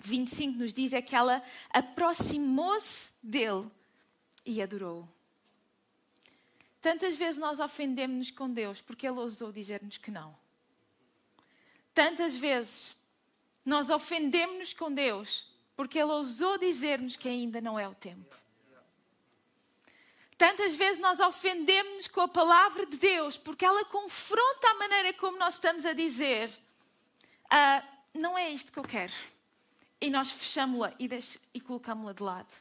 25 0.00 0.58
nos 0.58 0.74
diz 0.74 0.92
é 0.92 1.00
que 1.00 1.16
ela 1.16 1.42
aproximou-se 1.70 3.10
dele 3.22 3.70
e 4.44 4.62
adorou. 4.62 5.08
Tantas 6.80 7.16
vezes 7.16 7.38
nós 7.38 7.58
ofendemos-nos 7.58 8.30
com 8.30 8.50
Deus 8.50 8.80
porque 8.80 9.06
Ele 9.06 9.18
ousou 9.18 9.50
dizer-nos 9.50 9.98
que 9.98 10.10
não. 10.10 10.36
Tantas 11.92 12.36
vezes 12.36 12.94
nós 13.64 13.90
ofendemos-nos 13.90 14.72
com 14.72 14.92
Deus 14.92 15.50
porque 15.74 15.98
Ele 15.98 16.12
ousou 16.12 16.58
dizer-nos 16.58 17.16
que 17.16 17.28
ainda 17.28 17.60
não 17.60 17.78
é 17.78 17.88
o 17.88 17.94
tempo. 17.94 18.36
Tantas 20.38 20.74
vezes 20.74 21.00
nós 21.00 21.18
ofendemos-nos 21.18 22.08
com 22.08 22.20
a 22.20 22.28
palavra 22.28 22.84
de 22.84 22.98
Deus 22.98 23.38
porque 23.38 23.64
ela 23.64 23.84
confronta 23.86 24.68
a 24.68 24.74
maneira 24.74 25.14
como 25.14 25.38
nós 25.38 25.54
estamos 25.54 25.84
a 25.86 25.94
dizer: 25.94 26.50
ah, 27.50 27.82
Não 28.12 28.36
é 28.36 28.50
isto 28.50 28.70
que 28.70 28.78
eu 28.78 28.84
quero 28.84 29.14
e 30.00 30.10
nós 30.10 30.30
fechamos-la 30.30 30.92
e, 30.98 31.08
e 31.54 31.60
colocamos-la 31.60 32.12
de 32.12 32.22
lado. 32.22 32.54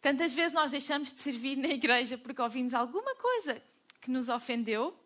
Tantas 0.00 0.34
vezes 0.34 0.52
nós 0.52 0.70
deixamos 0.70 1.12
de 1.12 1.20
servir 1.20 1.56
na 1.56 1.68
igreja 1.68 2.18
porque 2.18 2.42
ouvimos 2.42 2.74
alguma 2.74 3.14
coisa 3.14 3.62
que 4.00 4.10
nos 4.10 4.28
ofendeu 4.28 4.96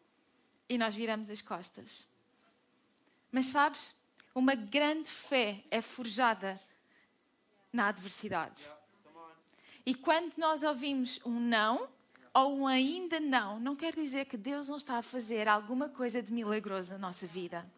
e 0.69 0.79
nós 0.79 0.95
viramos 0.95 1.29
as 1.29 1.43
costas. 1.43 2.07
Mas 3.31 3.47
sabes, 3.47 3.95
uma 4.35 4.55
grande 4.55 5.11
fé 5.11 5.65
é 5.71 5.81
forjada 5.81 6.61
na 7.73 7.89
adversidade. 7.89 8.65
E 9.85 9.95
quando 9.95 10.33
nós 10.37 10.63
ouvimos 10.63 11.21
um 11.25 11.39
não 11.39 11.89
ou 12.33 12.57
um 12.59 12.67
ainda 12.67 13.21
não, 13.21 13.61
não 13.61 13.77
quer 13.77 13.95
dizer 13.95 14.25
que 14.27 14.37
Deus 14.37 14.69
não 14.69 14.77
está 14.77 14.99
a 14.99 15.03
fazer 15.03 15.47
alguma 15.49 15.89
coisa 15.89 16.23
de 16.23 16.33
milagroso 16.33 16.93
na 16.93 16.99
nossa 16.99 17.27
vida 17.27 17.71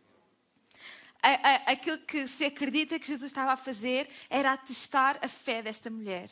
aquilo 1.67 1.99
que 1.99 2.27
se 2.27 2.45
acredita 2.45 2.99
que 2.99 3.07
Jesus 3.07 3.31
estava 3.31 3.53
a 3.53 3.57
fazer 3.57 4.09
era 4.31 4.53
a 4.53 4.57
testar 4.57 5.19
a 5.23 5.29
fé 5.29 5.63
desta 5.63 5.91
mulher. 5.91 6.31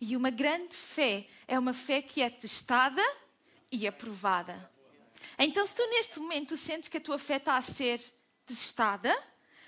E 0.00 0.16
uma 0.16 0.30
grande 0.30 0.74
fé 0.76 1.26
é 1.46 1.58
uma 1.58 1.72
fé 1.72 2.02
que 2.02 2.22
é 2.22 2.30
testada 2.30 3.02
e 3.70 3.86
aprovada. 3.86 4.70
Então, 5.38 5.66
se 5.66 5.74
tu 5.74 5.86
neste 5.88 6.20
momento 6.20 6.56
sentes 6.56 6.88
que 6.88 6.98
a 6.98 7.00
tua 7.00 7.18
fé 7.18 7.36
está 7.36 7.56
a 7.56 7.62
ser 7.62 8.00
testada, 8.46 9.16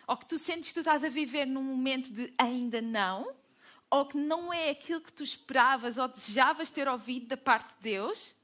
ou 0.07 0.17
que 0.17 0.27
tu 0.27 0.39
sentes 0.39 0.69
que 0.69 0.75
tu 0.75 0.81
estás 0.81 1.05
a 1.05 1.09
viver 1.09 1.47
num 1.47 1.63
momento 1.63 2.13
de 2.13 2.33
ainda 2.39 2.81
não, 2.81 3.35
ou 3.91 4.07
que 4.07 4.17
não 4.17 4.53
é 4.53 4.71
aquilo 4.71 5.01
que 5.01 5.13
tu 5.13 5.25
esperavas 5.25 5.99
ou 5.99 6.07
desejavas 6.07 6.71
ter 6.71 6.87
ouvido 6.87 7.27
da 7.27 7.37
parte 7.37 7.75
de 7.77 7.83
Deus, 7.83 8.37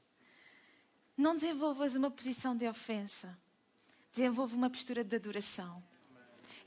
não 1.17 1.35
desenvolvas 1.35 1.95
uma 1.95 2.11
posição 2.11 2.55
de 2.55 2.67
ofensa. 2.67 3.37
Desenvolve 4.13 4.55
uma 4.55 4.69
postura 4.69 5.03
de 5.03 5.15
adoração. 5.15 5.83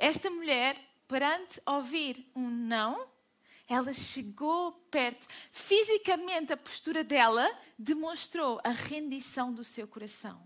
Esta 0.01 0.31
mulher, 0.31 0.83
perante 1.07 1.61
ouvir 1.67 2.27
um 2.35 2.49
não, 2.49 3.07
ela 3.69 3.93
chegou 3.93 4.73
perto. 4.91 5.27
Fisicamente, 5.53 6.55
a 6.55 6.57
postura 6.57 7.05
dela 7.05 7.47
demonstrou 7.79 8.59
a 8.65 8.71
rendição 8.71 9.53
do 9.53 9.63
seu 9.63 9.87
coração. 9.87 10.43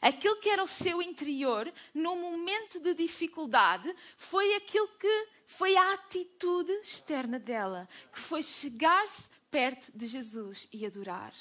Aquilo 0.00 0.40
que 0.40 0.48
era 0.48 0.64
o 0.64 0.66
seu 0.66 1.02
interior, 1.02 1.70
no 1.92 2.16
momento 2.16 2.80
de 2.80 2.94
dificuldade, 2.94 3.94
foi 4.16 4.54
aquilo 4.54 4.88
que 4.88 5.28
foi 5.46 5.76
a 5.76 5.92
atitude 5.92 6.72
externa 6.72 7.38
dela, 7.38 7.86
que 8.10 8.18
foi 8.18 8.42
chegar-se 8.42 9.28
perto 9.50 9.92
de 9.94 10.06
Jesus 10.06 10.66
e 10.72 10.86
adorar. 10.86 11.34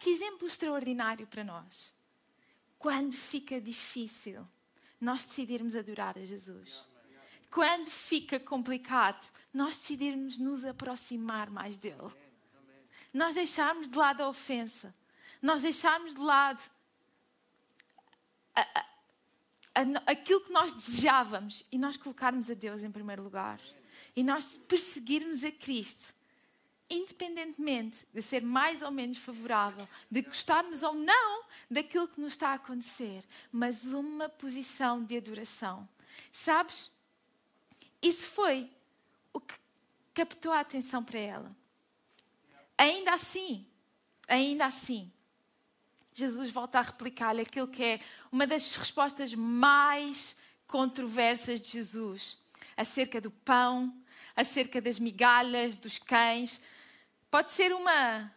Que 0.00 0.10
exemplo 0.10 0.48
extraordinário 0.48 1.28
para 1.28 1.44
nós. 1.44 1.94
Quando 2.80 3.14
fica 3.14 3.60
difícil, 3.60 4.44
nós 5.00 5.24
decidirmos 5.24 5.74
adorar 5.74 6.18
a 6.18 6.24
Jesus. 6.24 6.84
Quando 7.50 7.88
fica 7.88 8.38
complicado, 8.38 9.30
nós 9.52 9.76
decidirmos 9.76 10.38
nos 10.38 10.64
aproximar 10.64 11.50
mais 11.50 11.78
dele. 11.78 12.12
Nós 13.12 13.34
deixarmos 13.34 13.88
de 13.88 13.98
lado 13.98 14.22
a 14.22 14.28
ofensa. 14.28 14.94
Nós 15.42 15.62
deixarmos 15.62 16.14
de 16.14 16.20
lado 16.20 16.62
a, 18.54 18.60
a, 18.60 18.86
a, 19.74 20.12
aquilo 20.12 20.42
que 20.42 20.52
nós 20.52 20.70
desejávamos 20.70 21.64
e 21.72 21.78
nós 21.78 21.96
colocarmos 21.96 22.50
a 22.50 22.54
Deus 22.54 22.82
em 22.82 22.90
primeiro 22.92 23.22
lugar. 23.22 23.60
E 24.14 24.22
nós 24.22 24.58
perseguirmos 24.68 25.42
a 25.42 25.50
Cristo 25.50 26.14
independentemente 26.90 28.04
de 28.12 28.20
ser 28.20 28.42
mais 28.42 28.82
ou 28.82 28.90
menos 28.90 29.16
favorável, 29.18 29.88
de 30.10 30.22
gostarmos 30.22 30.82
ou 30.82 30.94
não 30.94 31.44
daquilo 31.70 32.08
que 32.08 32.20
nos 32.20 32.32
está 32.32 32.48
a 32.50 32.54
acontecer, 32.54 33.24
mas 33.52 33.84
uma 33.84 34.28
posição 34.28 35.04
de 35.04 35.16
adoração. 35.16 35.88
Sabes? 36.32 36.90
Isso 38.02 38.28
foi 38.30 38.68
o 39.32 39.40
que 39.40 39.54
captou 40.12 40.52
a 40.52 40.60
atenção 40.60 41.04
para 41.04 41.18
ela. 41.18 41.56
Ainda 42.76 43.12
assim, 43.12 43.66
ainda 44.26 44.66
assim, 44.66 45.10
Jesus 46.12 46.50
volta 46.50 46.78
a 46.78 46.82
replicar-lhe 46.82 47.42
aquilo 47.42 47.68
que 47.68 47.82
é 47.82 48.00
uma 48.32 48.46
das 48.46 48.74
respostas 48.74 49.34
mais 49.34 50.36
controversas 50.66 51.60
de 51.60 51.68
Jesus 51.68 52.38
acerca 52.76 53.20
do 53.20 53.30
pão, 53.30 53.94
acerca 54.34 54.80
das 54.80 54.98
migalhas, 54.98 55.76
dos 55.76 55.98
cães, 55.98 56.60
Pode 57.30 57.52
ser 57.52 57.72
uma. 57.72 58.32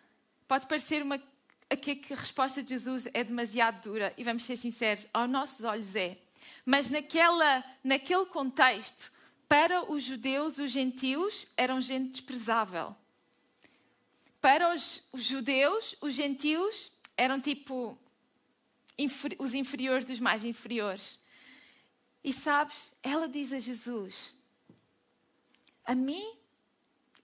Pode 0.47 0.67
parecer 0.67 1.01
uma. 1.01 1.21
Aqui 1.69 1.95
que 1.95 2.13
a 2.13 2.17
resposta 2.17 2.61
de 2.61 2.69
Jesus 2.69 3.07
é 3.13 3.23
demasiado 3.23 3.81
dura, 3.81 4.13
e 4.15 4.23
vamos 4.23 4.43
ser 4.43 4.57
sinceros, 4.57 5.07
aos 5.11 5.29
nossos 5.29 5.65
olhos 5.65 5.95
é. 5.95 6.19
Mas 6.63 6.89
naquela, 6.89 7.63
naquele 7.83 8.25
contexto, 8.27 9.11
para 9.47 9.91
os 9.91 10.03
judeus, 10.03 10.59
os 10.59 10.71
gentios 10.71 11.47
eram 11.57 11.81
gente 11.81 12.11
desprezável. 12.11 12.95
Para 14.39 14.73
os, 14.73 15.03
os 15.11 15.23
judeus, 15.23 15.95
os 16.01 16.13
gentios 16.13 16.91
eram 17.17 17.39
tipo 17.41 17.97
os 19.39 19.53
inferiores 19.53 20.05
dos 20.05 20.19
mais 20.19 20.43
inferiores. 20.43 21.17
E 22.23 22.31
sabes, 22.31 22.93
ela 23.01 23.27
diz 23.27 23.51
a 23.51 23.59
Jesus: 23.59 24.33
A 25.83 25.95
mim, 25.95 26.37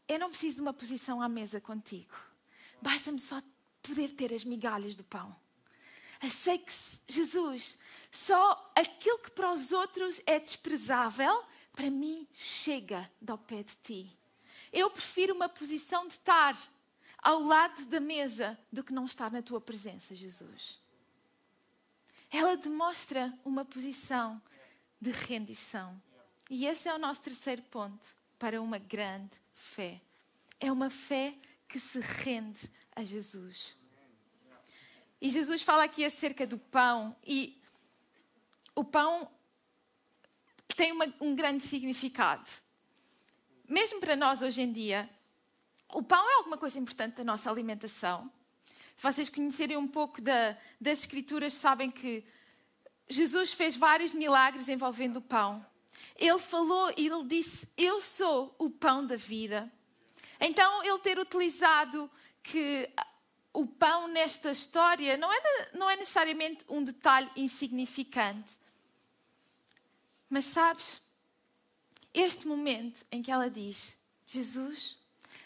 eu 0.09 0.17
não 0.17 0.29
preciso 0.31 0.55
de 0.55 0.61
uma 0.63 0.73
posição 0.73 1.21
à 1.21 1.29
mesa 1.29 1.61
contigo. 1.61 2.15
Basta-me 2.81 3.19
só 3.19 3.43
poder 3.83 4.09
ter 4.09 4.33
as 4.33 4.43
migalhas 4.43 4.95
do 4.95 5.03
pão. 5.03 5.35
Eu 6.21 6.31
sei 6.31 6.57
que, 6.57 6.73
Jesus, 7.07 7.77
só 8.11 8.71
aquilo 8.75 9.19
que 9.19 9.29
para 9.29 9.53
os 9.53 9.71
outros 9.71 10.19
é 10.25 10.39
desprezável, 10.39 11.45
para 11.73 11.91
mim 11.91 12.27
chega 12.33 13.09
ao 13.25 13.37
pé 13.37 13.61
de 13.61 13.75
ti. 13.75 14.17
Eu 14.73 14.89
prefiro 14.89 15.35
uma 15.35 15.47
posição 15.47 16.07
de 16.07 16.13
estar 16.13 16.57
ao 17.19 17.41
lado 17.43 17.85
da 17.85 17.99
mesa 17.99 18.57
do 18.71 18.83
que 18.83 18.91
não 18.91 19.05
estar 19.05 19.31
na 19.31 19.43
tua 19.43 19.61
presença, 19.61 20.15
Jesus. 20.15 20.81
Ela 22.31 22.57
demonstra 22.57 23.31
uma 23.45 23.63
posição 23.63 24.41
de 24.99 25.11
rendição. 25.11 26.01
E 26.49 26.65
esse 26.65 26.89
é 26.89 26.93
o 26.93 26.99
nosso 26.99 27.21
terceiro 27.21 27.61
ponto 27.63 28.07
para 28.39 28.61
uma 28.61 28.79
grande 28.79 29.31
fé. 29.59 30.01
É 30.59 30.71
uma 30.71 30.89
fé 30.89 31.35
que 31.67 31.79
se 31.79 31.99
rende 31.99 32.69
a 32.95 33.03
Jesus. 33.03 33.75
E 35.21 35.29
Jesus 35.29 35.61
fala 35.61 35.83
aqui 35.83 36.03
acerca 36.05 36.47
do 36.47 36.57
pão, 36.57 37.15
e 37.25 37.61
o 38.73 38.83
pão 38.83 39.29
tem 40.75 40.93
uma, 40.93 41.13
um 41.19 41.35
grande 41.35 41.63
significado. 41.63 42.49
Mesmo 43.67 43.99
para 43.99 44.15
nós 44.15 44.41
hoje 44.41 44.61
em 44.61 44.71
dia, 44.71 45.09
o 45.93 46.01
pão 46.01 46.29
é 46.29 46.35
alguma 46.35 46.57
coisa 46.57 46.79
importante 46.79 47.15
da 47.15 47.23
nossa 47.23 47.51
alimentação. 47.51 48.31
Se 48.95 49.03
vocês 49.03 49.27
conhecerem 49.27 49.75
um 49.75 49.87
pouco 49.87 50.21
da, 50.21 50.57
das 50.79 50.99
Escrituras, 50.99 51.53
sabem 51.53 51.91
que 51.91 52.23
Jesus 53.09 53.51
fez 53.51 53.75
vários 53.75 54.13
milagres 54.13 54.69
envolvendo 54.69 55.17
o 55.17 55.21
pão. 55.21 55.65
Ele 56.15 56.39
falou 56.39 56.91
e 56.97 57.07
ele 57.07 57.25
disse: 57.25 57.67
Eu 57.77 58.01
sou 58.01 58.55
o 58.57 58.69
pão 58.69 59.05
da 59.05 59.15
vida. 59.15 59.71
Então, 60.39 60.83
ele 60.83 60.99
ter 60.99 61.19
utilizado 61.19 62.09
que 62.41 62.89
o 63.53 63.65
pão 63.65 64.07
nesta 64.07 64.51
história 64.51 65.17
não 65.17 65.31
é, 65.31 65.69
não 65.73 65.89
é 65.89 65.95
necessariamente 65.95 66.63
um 66.69 66.83
detalhe 66.83 67.29
insignificante. 67.35 68.57
Mas 70.29 70.45
sabes, 70.45 71.01
este 72.13 72.47
momento 72.47 73.05
em 73.11 73.21
que 73.21 73.31
ela 73.31 73.49
diz: 73.49 73.97
Jesus, 74.27 74.97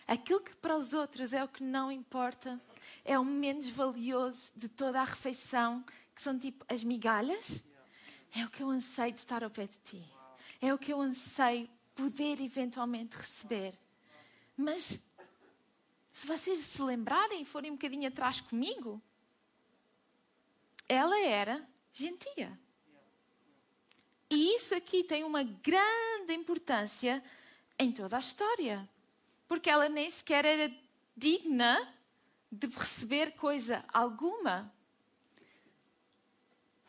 aquilo 0.07 0.41
que 0.41 0.55
para 0.55 0.75
os 0.75 0.93
outros 0.93 1.33
é 1.33 1.43
o 1.43 1.47
que 1.47 1.63
não 1.63 1.91
importa, 1.91 2.61
é 3.03 3.17
o 3.17 3.25
menos 3.25 3.69
valioso 3.69 4.51
de 4.55 4.67
toda 4.67 5.01
a 5.01 5.05
refeição, 5.05 5.83
que 6.13 6.21
são 6.21 6.37
tipo 6.37 6.65
as 6.67 6.83
migalhas, 6.83 7.63
é 8.35 8.45
o 8.45 8.49
que 8.49 8.61
eu 8.61 8.69
anseio 8.69 9.13
de 9.13 9.19
estar 9.19 9.43
ao 9.43 9.49
pé 9.49 9.67
de 9.67 9.77
ti. 9.83 10.12
É 10.63 10.73
o 10.73 10.77
que 10.77 10.93
eu 10.93 11.01
anseio 11.01 11.69
poder 11.93 12.39
eventualmente 12.39 13.17
receber. 13.17 13.77
Mas 14.55 15.05
se 16.13 16.25
vocês 16.25 16.61
se 16.61 16.81
lembrarem 16.81 17.41
e 17.41 17.45
forem 17.45 17.69
um 17.69 17.75
bocadinho 17.75 18.07
atrás 18.07 18.39
comigo, 18.39 19.01
ela 20.87 21.19
era 21.19 21.67
gentia. 21.91 22.57
E 24.29 24.55
isso 24.55 24.73
aqui 24.73 25.03
tem 25.03 25.25
uma 25.25 25.43
grande 25.43 26.31
importância 26.31 27.21
em 27.77 27.91
toda 27.91 28.15
a 28.15 28.21
história. 28.21 28.89
Porque 29.49 29.69
ela 29.69 29.89
nem 29.89 30.09
sequer 30.09 30.45
era 30.45 30.73
digna 31.13 31.93
de 32.49 32.67
receber 32.67 33.31
coisa 33.31 33.83
alguma. 33.91 34.73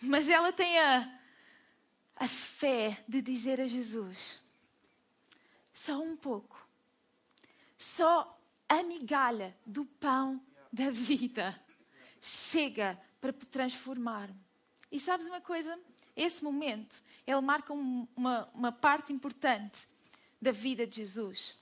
Mas 0.00 0.28
ela 0.28 0.52
tem 0.52 0.78
a, 0.78 1.24
a 2.16 2.28
fé 2.28 3.02
de 3.09 3.21
dizer 3.21 3.61
a 3.61 3.66
Jesus: 3.66 4.41
só 5.73 6.00
um 6.00 6.17
pouco, 6.17 6.67
só 7.76 8.38
a 8.69 8.82
migalha 8.82 9.56
do 9.67 9.84
pão 9.84 10.41
da 10.73 10.91
vida 10.91 11.60
chega 12.21 13.00
para 13.21 13.32
transformar-me. 13.32 14.41
E 14.91 14.99
sabes 14.99 15.26
uma 15.26 15.41
coisa? 15.41 15.78
Esse 16.17 16.45
momento, 16.45 17.02
ele 17.26 17.41
marca 17.41 17.73
uma, 17.73 18.49
uma 18.54 18.73
parte 18.73 19.12
importante 19.12 19.88
da 20.41 20.52
vida 20.52 20.86
de 20.86 20.97
Jesus. 20.97 21.58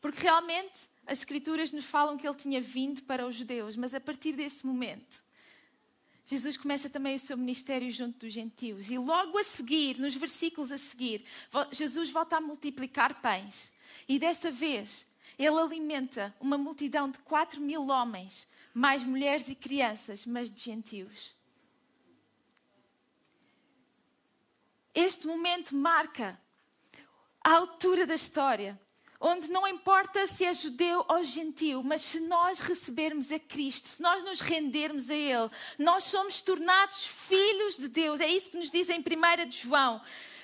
Porque 0.00 0.22
realmente 0.22 0.88
as 1.06 1.18
Escrituras 1.18 1.72
nos 1.72 1.84
falam 1.84 2.16
que 2.16 2.26
ele 2.26 2.36
tinha 2.36 2.60
vindo 2.60 3.02
para 3.02 3.26
os 3.26 3.34
judeus, 3.34 3.76
mas 3.76 3.94
a 3.94 4.00
partir 4.00 4.32
desse 4.32 4.66
momento, 4.66 5.22
Jesus 6.30 6.56
começa 6.56 6.88
também 6.88 7.16
o 7.16 7.18
seu 7.18 7.36
ministério 7.36 7.90
junto 7.90 8.20
dos 8.20 8.32
gentios. 8.32 8.88
E 8.88 8.96
logo 8.96 9.36
a 9.36 9.42
seguir, 9.42 9.98
nos 9.98 10.14
versículos 10.14 10.70
a 10.70 10.78
seguir, 10.78 11.24
Jesus 11.72 12.08
volta 12.08 12.36
a 12.36 12.40
multiplicar 12.40 13.20
pães. 13.20 13.72
E 14.08 14.16
desta 14.16 14.48
vez, 14.48 15.04
ele 15.36 15.58
alimenta 15.58 16.32
uma 16.38 16.56
multidão 16.56 17.10
de 17.10 17.18
4 17.18 17.60
mil 17.60 17.88
homens, 17.88 18.48
mais 18.72 19.02
mulheres 19.02 19.48
e 19.48 19.56
crianças, 19.56 20.24
mas 20.24 20.48
de 20.48 20.60
gentios. 20.60 21.34
Este 24.94 25.26
momento 25.26 25.74
marca 25.74 26.40
a 27.44 27.54
altura 27.54 28.06
da 28.06 28.14
história, 28.14 28.80
onde 29.20 29.50
não 29.50 29.68
importa 29.68 30.26
se 30.26 30.44
é 30.44 30.54
judeu 30.54 31.04
ou 31.06 31.22
gentil, 31.22 31.82
mas 31.82 32.00
se 32.02 32.20
nós 32.20 32.58
recebermos 32.58 33.30
a 33.30 33.38
Cristo, 33.38 33.86
se 33.86 34.00
nós 34.02 34.22
nos 34.22 34.40
rendermos 34.40 35.10
a 35.10 35.14
Ele, 35.14 35.50
nós 35.78 36.04
somos 36.04 36.40
tornados 36.40 37.06
filhos 37.06 37.76
de 37.76 37.88
Deus. 37.88 38.18
É 38.18 38.26
isso 38.26 38.48
que 38.48 38.56
nos 38.56 38.70
diz 38.70 38.88
em 38.88 39.00
1 39.00 39.46
de 39.46 39.58
João. 39.58 40.00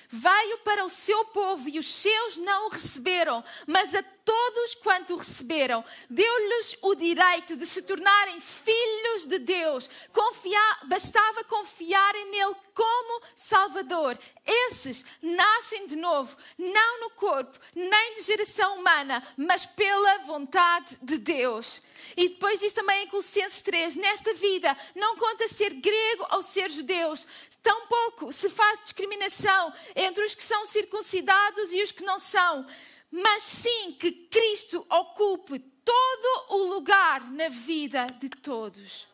Veio 0.09 0.59
para 0.59 0.85
o 0.85 0.89
seu 0.89 1.25
povo 1.25 1.67
e 1.67 1.77
os 1.77 1.93
seus 1.93 2.37
não 2.37 2.67
o 2.67 2.69
receberam, 2.69 3.43
mas 3.65 3.93
a 3.93 4.01
todos 4.01 4.75
quanto 4.75 5.13
o 5.13 5.17
receberam, 5.17 5.83
deu-lhes 6.09 6.77
o 6.81 6.95
direito 6.95 7.55
de 7.55 7.65
se 7.65 7.81
tornarem 7.81 8.39
filhos 8.39 9.25
de 9.25 9.39
Deus. 9.39 9.89
Confiar, 10.13 10.85
bastava 10.85 11.43
confiarem 11.43 12.29
nele 12.31 12.55
como 12.73 13.21
Salvador. 13.35 14.17
Esses 14.45 15.03
nascem 15.21 15.87
de 15.87 15.95
novo, 15.95 16.37
não 16.57 17.01
no 17.01 17.09
corpo, 17.11 17.57
nem 17.75 18.15
de 18.15 18.21
geração 18.21 18.77
humana, 18.77 19.21
mas 19.35 19.65
pela 19.65 20.19
vontade 20.19 20.97
de 21.01 21.17
Deus. 21.17 21.81
E 22.15 22.29
depois 22.29 22.59
diz 22.59 22.73
também 22.73 23.03
em 23.03 23.07
Colossenses 23.07 23.61
3: 23.61 23.95
Nesta 23.95 24.33
vida 24.33 24.75
não 24.95 25.17
conta 25.17 25.47
ser 25.47 25.73
grego 25.73 26.27
ou 26.31 26.41
ser 26.41 26.69
judeus, 26.69 27.27
tampouco 27.61 28.31
se 28.31 28.49
faz 28.49 28.79
discriminação 28.81 29.73
entre 29.95 30.23
os 30.23 30.35
que 30.35 30.43
são 30.43 30.65
circuncidados 30.65 31.71
e 31.71 31.81
os 31.81 31.91
que 31.91 32.03
não 32.03 32.19
são 32.19 32.65
mas 33.11 33.43
sim 33.43 33.93
que 33.93 34.11
Cristo 34.11 34.85
ocupe 34.89 35.59
todo 35.59 36.45
o 36.49 36.73
lugar 36.73 37.31
na 37.31 37.49
vida 37.49 38.07
de 38.19 38.29
todos. 38.29 39.07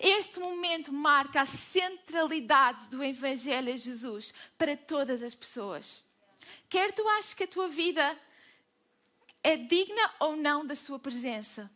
Este 0.00 0.40
momento 0.40 0.92
marca 0.92 1.42
a 1.42 1.46
centralidade 1.46 2.88
do 2.88 3.04
Evangelho 3.04 3.72
a 3.72 3.76
Jesus 3.76 4.32
para 4.56 4.76
todas 4.76 5.22
as 5.22 5.34
pessoas. 5.34 6.02
Quer 6.68 6.92
tu 6.92 7.06
aches 7.10 7.34
que 7.34 7.44
a 7.44 7.48
tua 7.48 7.68
vida 7.68 8.18
é 9.42 9.56
digna 9.56 10.10
ou 10.20 10.36
não 10.36 10.64
da 10.64 10.74
sua 10.74 10.98
presença. 10.98 11.70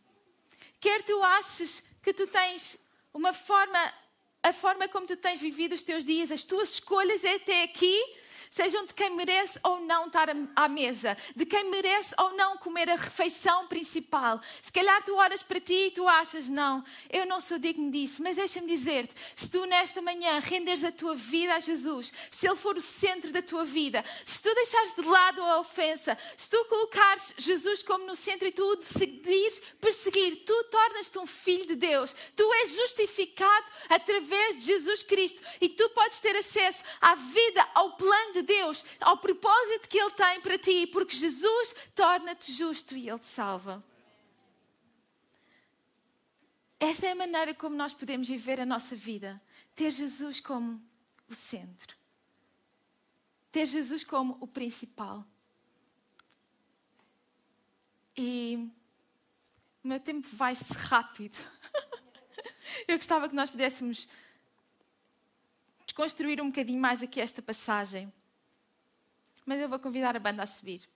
Quer 0.79 1.03
tu 1.03 1.21
aches 1.23 1.83
que 2.01 2.13
tu 2.13 2.25
tens 2.27 2.77
uma 3.13 3.33
forma, 3.33 3.93
a 4.41 4.53
forma 4.53 4.87
como 4.87 5.05
tu 5.05 5.17
tens 5.17 5.39
vivido 5.39 5.73
os 5.75 5.83
teus 5.83 6.05
dias, 6.05 6.31
as 6.31 6.43
tuas 6.43 6.73
escolhas 6.73 7.23
até 7.25 7.63
aqui 7.63 7.97
sejam 8.49 8.85
de 8.85 8.93
quem 8.93 9.09
merece 9.11 9.59
ou 9.63 9.79
não 9.81 10.07
estar 10.07 10.27
à 10.55 10.67
mesa, 10.67 11.17
de 11.35 11.45
quem 11.45 11.69
merece 11.69 12.13
ou 12.17 12.35
não 12.35 12.57
comer 12.57 12.89
a 12.89 12.95
refeição 12.95 13.67
principal. 13.67 14.41
Se 14.61 14.71
calhar 14.71 15.03
tu 15.03 15.15
olhas 15.15 15.43
para 15.43 15.59
ti 15.59 15.87
e 15.87 15.91
tu 15.91 16.07
achas, 16.07 16.49
não, 16.49 16.83
eu 17.09 17.25
não 17.25 17.39
sou 17.39 17.59
digno 17.59 17.91
disso, 17.91 18.21
mas 18.21 18.35
deixa-me 18.35 18.67
dizer-te: 18.67 19.13
se 19.35 19.49
tu 19.49 19.65
nesta 19.65 20.01
manhã 20.01 20.39
renderes 20.39 20.83
a 20.83 20.91
tua 20.91 21.15
vida 21.15 21.55
a 21.55 21.59
Jesus, 21.59 22.11
se 22.31 22.47
Ele 22.47 22.55
for 22.55 22.75
o 22.75 22.81
centro 22.81 23.31
da 23.31 23.41
tua 23.41 23.65
vida, 23.65 24.03
se 24.25 24.41
tu 24.41 24.53
deixares 24.53 24.95
de 24.95 25.01
lado 25.03 25.41
a 25.41 25.59
ofensa, 25.59 26.17
se 26.35 26.49
tu 26.49 26.65
colocares 26.65 27.33
Jesus 27.37 27.83
como 27.83 28.05
no 28.05 28.15
centro 28.15 28.47
e 28.47 28.51
tu 28.51 28.63
o 28.63 28.75
decidires 28.75 29.61
perseguir, 29.79 30.43
tu 30.45 30.63
tornas-te 30.65 31.17
um 31.19 31.25
filho 31.25 31.65
de 31.65 31.75
Deus, 31.75 32.15
tu 32.35 32.53
és 32.55 32.75
justificado 32.75 33.71
através 33.89 34.55
de 34.57 34.63
Jesus 34.63 35.03
Cristo 35.03 35.41
e 35.61 35.69
tu 35.69 35.89
podes 35.89 36.19
ter 36.19 36.35
acesso 36.35 36.83
à 36.99 37.15
vida, 37.15 37.67
ao 37.73 37.93
plano 37.93 38.33
de 38.33 38.38
de 38.41 38.47
Deus, 38.47 38.83
ao 38.99 39.17
propósito 39.17 39.87
que 39.87 39.97
Ele 39.97 40.11
tem 40.11 40.41
para 40.41 40.57
ti, 40.57 40.87
porque 40.87 41.15
Jesus 41.15 41.75
torna-te 41.93 42.51
justo 42.51 42.95
e 42.95 43.09
Ele 43.09 43.19
te 43.19 43.25
salva. 43.25 43.83
Essa 46.79 47.07
é 47.07 47.11
a 47.11 47.15
maneira 47.15 47.53
como 47.53 47.75
nós 47.75 47.93
podemos 47.93 48.27
viver 48.27 48.61
a 48.61 48.65
nossa 48.65 48.95
vida. 48.95 49.41
Ter 49.75 49.91
Jesus 49.91 50.39
como 50.39 50.81
o 51.27 51.35
centro. 51.35 51.97
Ter 53.51 53.65
Jesus 53.65 54.03
como 54.03 54.37
o 54.39 54.47
principal. 54.47 55.25
E 58.15 58.69
o 59.83 59.87
meu 59.87 59.99
tempo 59.99 60.27
vai-se 60.31 60.73
rápido. 60.73 61.37
Eu 62.87 62.97
gostava 62.97 63.27
que 63.27 63.35
nós 63.35 63.49
pudéssemos 63.49 64.07
desconstruir 65.85 66.41
um 66.41 66.47
bocadinho 66.47 66.79
mais 66.79 67.03
aqui 67.03 67.19
esta 67.19 67.41
passagem. 67.41 68.11
Mas 69.49 69.59
eu 69.59 69.67
vou 69.67 69.79
convidar 69.79 70.15
a 70.15 70.19
banda 70.19 70.43
a 70.43 70.45
subir. 70.45 70.87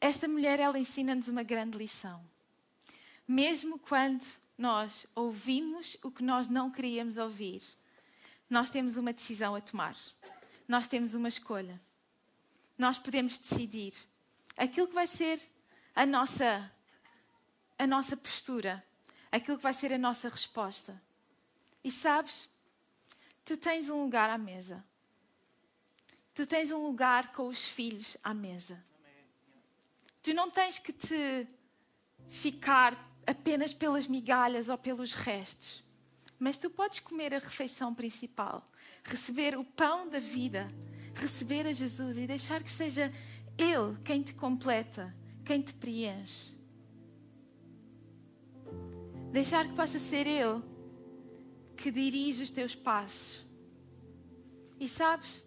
Esta 0.00 0.26
mulher, 0.26 0.58
ela 0.58 0.76
ensina-nos 0.76 1.28
uma 1.28 1.44
grande 1.44 1.78
lição. 1.78 2.20
Mesmo 3.28 3.78
quando 3.78 4.26
nós 4.58 5.06
ouvimos 5.14 5.96
o 6.02 6.10
que 6.10 6.24
nós 6.24 6.48
não 6.48 6.68
queríamos 6.68 7.16
ouvir, 7.16 7.62
nós 8.50 8.68
temos 8.68 8.96
uma 8.96 9.12
decisão 9.12 9.54
a 9.54 9.60
tomar. 9.60 9.96
Nós 10.66 10.88
temos 10.88 11.14
uma 11.14 11.28
escolha. 11.28 11.80
Nós 12.76 12.98
podemos 12.98 13.38
decidir 13.38 13.94
aquilo 14.56 14.88
que 14.88 14.94
vai 14.96 15.06
ser 15.06 15.40
a 15.94 16.04
nossa 16.04 16.68
a 17.78 17.86
nossa 17.86 18.16
postura, 18.16 18.84
aquilo 19.30 19.58
que 19.58 19.62
vai 19.62 19.74
ser 19.74 19.92
a 19.92 19.98
nossa 19.98 20.28
resposta. 20.28 21.00
E 21.84 21.90
sabes, 21.92 22.52
tu 23.44 23.56
tens 23.56 23.90
um 23.90 24.02
lugar 24.02 24.30
à 24.30 24.38
mesa. 24.38 24.84
Tu 26.34 26.46
tens 26.46 26.72
um 26.72 26.82
lugar 26.82 27.32
com 27.32 27.46
os 27.46 27.64
filhos 27.64 28.16
à 28.22 28.34
mesa. 28.34 28.82
Tu 30.22 30.32
não 30.32 30.50
tens 30.50 30.78
que 30.78 30.92
te 30.92 31.46
ficar 32.28 32.98
apenas 33.26 33.72
pelas 33.72 34.06
migalhas 34.06 34.68
ou 34.68 34.76
pelos 34.76 35.12
restos, 35.12 35.84
mas 36.38 36.56
tu 36.56 36.68
podes 36.70 37.00
comer 37.00 37.34
a 37.34 37.38
refeição 37.38 37.94
principal, 37.94 38.66
receber 39.04 39.56
o 39.56 39.64
pão 39.64 40.08
da 40.08 40.18
vida, 40.18 40.70
receber 41.14 41.66
a 41.66 41.72
Jesus 41.72 42.16
e 42.18 42.26
deixar 42.26 42.62
que 42.62 42.70
seja 42.70 43.12
Ele 43.56 43.96
quem 44.04 44.22
te 44.22 44.34
completa, 44.34 45.14
quem 45.44 45.60
te 45.60 45.74
preenche. 45.74 46.54
Deixar 49.30 49.68
que 49.68 49.74
possa 49.74 49.98
ser 49.98 50.26
Ele 50.26 50.62
que 51.84 51.90
dirige 51.90 52.42
os 52.42 52.50
teus 52.50 52.74
passos. 52.74 53.44
E 54.80 54.88
sabes, 54.88 55.44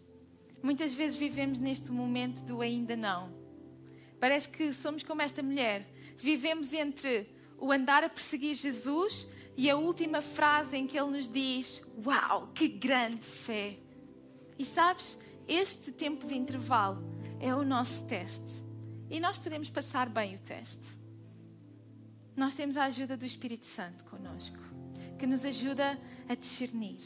muitas 0.61 0.93
vezes 0.93 1.17
vivemos 1.17 1.57
neste 1.59 1.91
momento 1.91 2.43
do 2.43 2.61
ainda 2.61 2.95
não. 2.95 3.33
Parece 4.19 4.47
que 4.47 4.71
somos 4.71 5.01
como 5.01 5.23
esta 5.23 5.41
mulher. 5.41 5.91
Vivemos 6.15 6.71
entre 6.73 7.27
o 7.57 7.71
andar 7.71 8.03
a 8.03 8.09
perseguir 8.09 8.53
Jesus 8.53 9.25
e 9.57 9.67
a 9.67 9.77
última 9.77 10.21
frase 10.21 10.77
em 10.77 10.85
que 10.85 10.95
ele 10.95 11.09
nos 11.09 11.27
diz: 11.27 11.81
Uau, 12.05 12.49
que 12.53 12.67
grande 12.67 13.25
fé! 13.25 13.79
E 14.59 14.63
sabes, 14.63 15.17
este 15.47 15.91
tempo 15.91 16.27
de 16.27 16.35
intervalo 16.35 17.01
é 17.39 17.55
o 17.55 17.65
nosso 17.65 18.03
teste. 18.03 18.63
E 19.09 19.19
nós 19.19 19.39
podemos 19.39 19.71
passar 19.71 20.07
bem 20.07 20.35
o 20.35 20.39
teste 20.39 20.97
nós 22.37 22.53
temos 22.53 22.77
a 22.77 22.83
ajuda 22.83 23.17
do 23.17 23.25
Espírito 23.25 23.65
Santo 23.65 24.03
conosco, 24.03 24.59
que 25.17 25.27
nos 25.27 25.43
ajuda 25.43 25.99
a 26.27 26.35
discernir, 26.35 26.99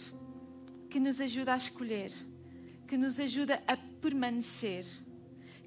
que 0.89 1.00
nos 1.00 1.19
ajuda 1.19 1.54
a 1.54 1.58
escolher, 1.58 2.12
que 2.88 2.97
nos 2.97 3.19
ajuda 3.19 3.63
a 3.67 3.78
permanecer, 3.78 4.86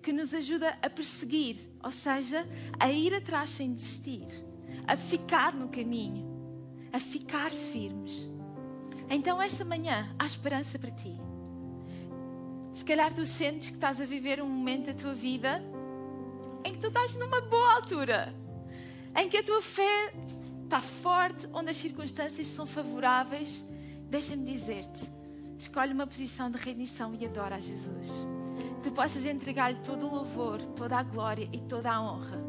que 0.02 0.12
nos 0.12 0.34
ajuda 0.34 0.78
a 0.82 0.90
perseguir, 0.90 1.56
ou 1.82 1.90
seja, 1.90 2.46
a 2.78 2.90
ir 2.90 3.14
atrás 3.14 3.50
sem 3.50 3.72
desistir, 3.72 4.26
a 4.86 4.96
ficar 4.96 5.54
no 5.54 5.68
caminho, 5.68 6.26
a 6.92 7.00
ficar 7.00 7.50
firmes. 7.50 8.28
Então, 9.08 9.40
esta 9.40 9.64
manhã, 9.64 10.14
há 10.18 10.26
esperança 10.26 10.78
para 10.78 10.90
ti. 10.90 11.16
Se 12.74 12.84
calhar 12.84 13.14
tu 13.14 13.24
sentes 13.24 13.70
que 13.70 13.76
estás 13.76 14.00
a 14.00 14.04
viver 14.04 14.42
um 14.42 14.48
momento 14.48 14.86
da 14.86 14.94
tua 14.94 15.14
vida 15.14 15.62
em 16.64 16.72
que 16.72 16.80
tu 16.80 16.88
estás 16.88 17.14
numa 17.14 17.40
boa 17.40 17.74
altura 17.74 18.34
em 19.16 19.28
que 19.28 19.36
a 19.36 19.42
tua 19.42 19.62
fé 19.62 20.12
está 20.64 20.80
forte, 20.80 21.48
onde 21.52 21.70
as 21.70 21.76
circunstâncias 21.76 22.48
são 22.48 22.66
favoráveis, 22.66 23.64
deixa-me 24.10 24.44
dizer-te: 24.50 25.10
escolhe 25.58 25.92
uma 25.92 26.06
posição 26.06 26.50
de 26.50 26.58
rendição 26.58 27.14
e 27.14 27.24
adora 27.24 27.56
a 27.56 27.60
Jesus. 27.60 28.26
Que 28.76 28.82
tu 28.82 28.92
possas 28.92 29.24
entregar-lhe 29.24 29.80
todo 29.80 30.06
o 30.06 30.14
louvor, 30.14 30.60
toda 30.74 30.96
a 30.96 31.02
glória 31.02 31.48
e 31.52 31.60
toda 31.60 31.90
a 31.90 32.02
honra. 32.02 32.42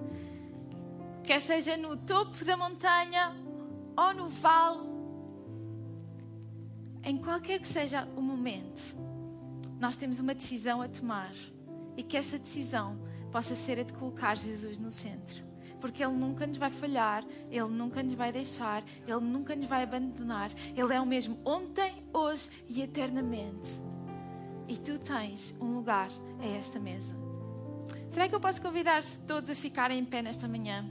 Quer 1.24 1.42
seja 1.42 1.76
no 1.78 1.98
topo 1.98 2.44
da 2.46 2.56
montanha 2.56 3.36
ou 3.98 4.14
no 4.14 4.28
vale, 4.30 4.96
em 7.04 7.18
qualquer 7.18 7.60
que 7.60 7.68
seja 7.68 8.08
o 8.16 8.22
momento, 8.22 8.96
nós 9.80 9.96
temos 9.96 10.20
uma 10.20 10.34
decisão 10.34 10.82
a 10.82 10.88
tomar 10.88 11.34
e 11.96 12.04
que 12.04 12.18
essa 12.18 12.38
decisão 12.38 13.00
possa 13.32 13.56
ser 13.56 13.80
a 13.80 13.84
de 13.84 13.94
colocar 13.94 14.36
Jesus 14.36 14.78
no 14.78 14.92
centro 14.92 15.55
porque 15.86 16.04
Ele 16.04 16.14
nunca 16.14 16.48
nos 16.48 16.58
vai 16.58 16.72
falhar, 16.72 17.24
Ele 17.52 17.70
nunca 17.70 18.02
nos 18.02 18.16
vai 18.16 18.32
deixar, 18.32 18.84
Ele 19.06 19.20
nunca 19.20 19.56
nos 19.56 19.68
vai 19.68 19.84
abandonar. 19.84 20.50
Ele 20.76 20.92
é 20.92 21.00
o 21.00 21.06
mesmo 21.06 21.38
ontem, 21.46 22.04
hoje 22.12 22.50
e 22.68 22.82
eternamente. 22.82 23.70
E 24.68 24.78
tu 24.78 24.98
tens 24.98 25.54
um 25.62 25.76
lugar 25.76 26.10
a 26.40 26.46
esta 26.48 26.80
mesa. 26.80 27.16
Será 28.10 28.28
que 28.28 28.34
eu 28.34 28.40
posso 28.40 28.60
convidar 28.60 29.04
todos 29.28 29.48
a 29.48 29.56
ficarem 29.56 30.00
em 30.00 30.06
pé 30.06 30.24
nesta 30.24 30.48
manhã? 30.48 30.90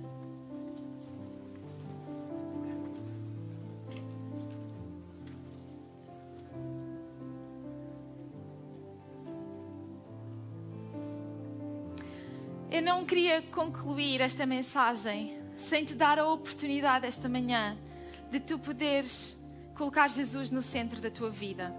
Eu 12.75 12.83
não 12.83 13.05
queria 13.05 13.41
concluir 13.41 14.21
esta 14.21 14.45
mensagem 14.45 15.41
sem 15.57 15.85
te 15.85 15.95
dar 15.95 16.19
a 16.19 16.27
oportunidade 16.27 17.07
esta 17.07 17.29
manhã 17.29 17.79
de 18.33 18.41
tu 18.41 18.59
poderes 18.59 19.39
colocar 19.77 20.09
Jesus 20.09 20.51
no 20.51 20.61
centro 20.61 21.01
da 21.01 21.09
tua 21.09 21.31
vida. 21.31 21.73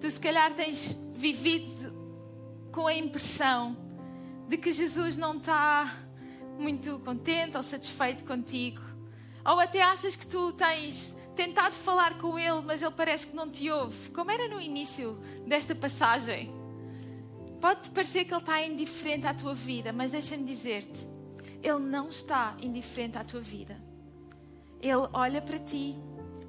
Tu, 0.00 0.10
se 0.10 0.18
calhar, 0.18 0.52
tens 0.52 0.98
vivido 1.14 1.92
com 2.72 2.88
a 2.88 2.92
impressão 2.92 3.76
de 4.48 4.56
que 4.56 4.72
Jesus 4.72 5.16
não 5.16 5.36
está 5.36 5.94
muito 6.58 6.98
contente 7.04 7.56
ou 7.56 7.62
satisfeito 7.62 8.24
contigo, 8.24 8.82
ou 9.44 9.60
até 9.60 9.80
achas 9.80 10.16
que 10.16 10.26
tu 10.26 10.52
tens 10.54 11.14
tentado 11.36 11.76
falar 11.76 12.18
com 12.18 12.36
Ele, 12.36 12.62
mas 12.62 12.82
Ele 12.82 12.94
parece 12.96 13.28
que 13.28 13.36
não 13.36 13.48
te 13.48 13.70
ouve, 13.70 14.10
como 14.10 14.28
era 14.28 14.48
no 14.48 14.60
início 14.60 15.20
desta 15.46 15.72
passagem. 15.72 16.57
Pode 17.60 17.90
parecer 17.90 18.24
que 18.24 18.32
Ele 18.32 18.40
está 18.40 18.64
indiferente 18.64 19.26
à 19.26 19.34
tua 19.34 19.54
vida, 19.54 19.92
mas 19.92 20.10
deixa-me 20.10 20.44
dizer-te: 20.44 21.06
Ele 21.62 21.80
não 21.80 22.08
está 22.08 22.56
indiferente 22.60 23.18
à 23.18 23.24
tua 23.24 23.40
vida. 23.40 23.76
Ele 24.80 25.08
olha 25.12 25.42
para 25.42 25.58
ti, 25.58 25.96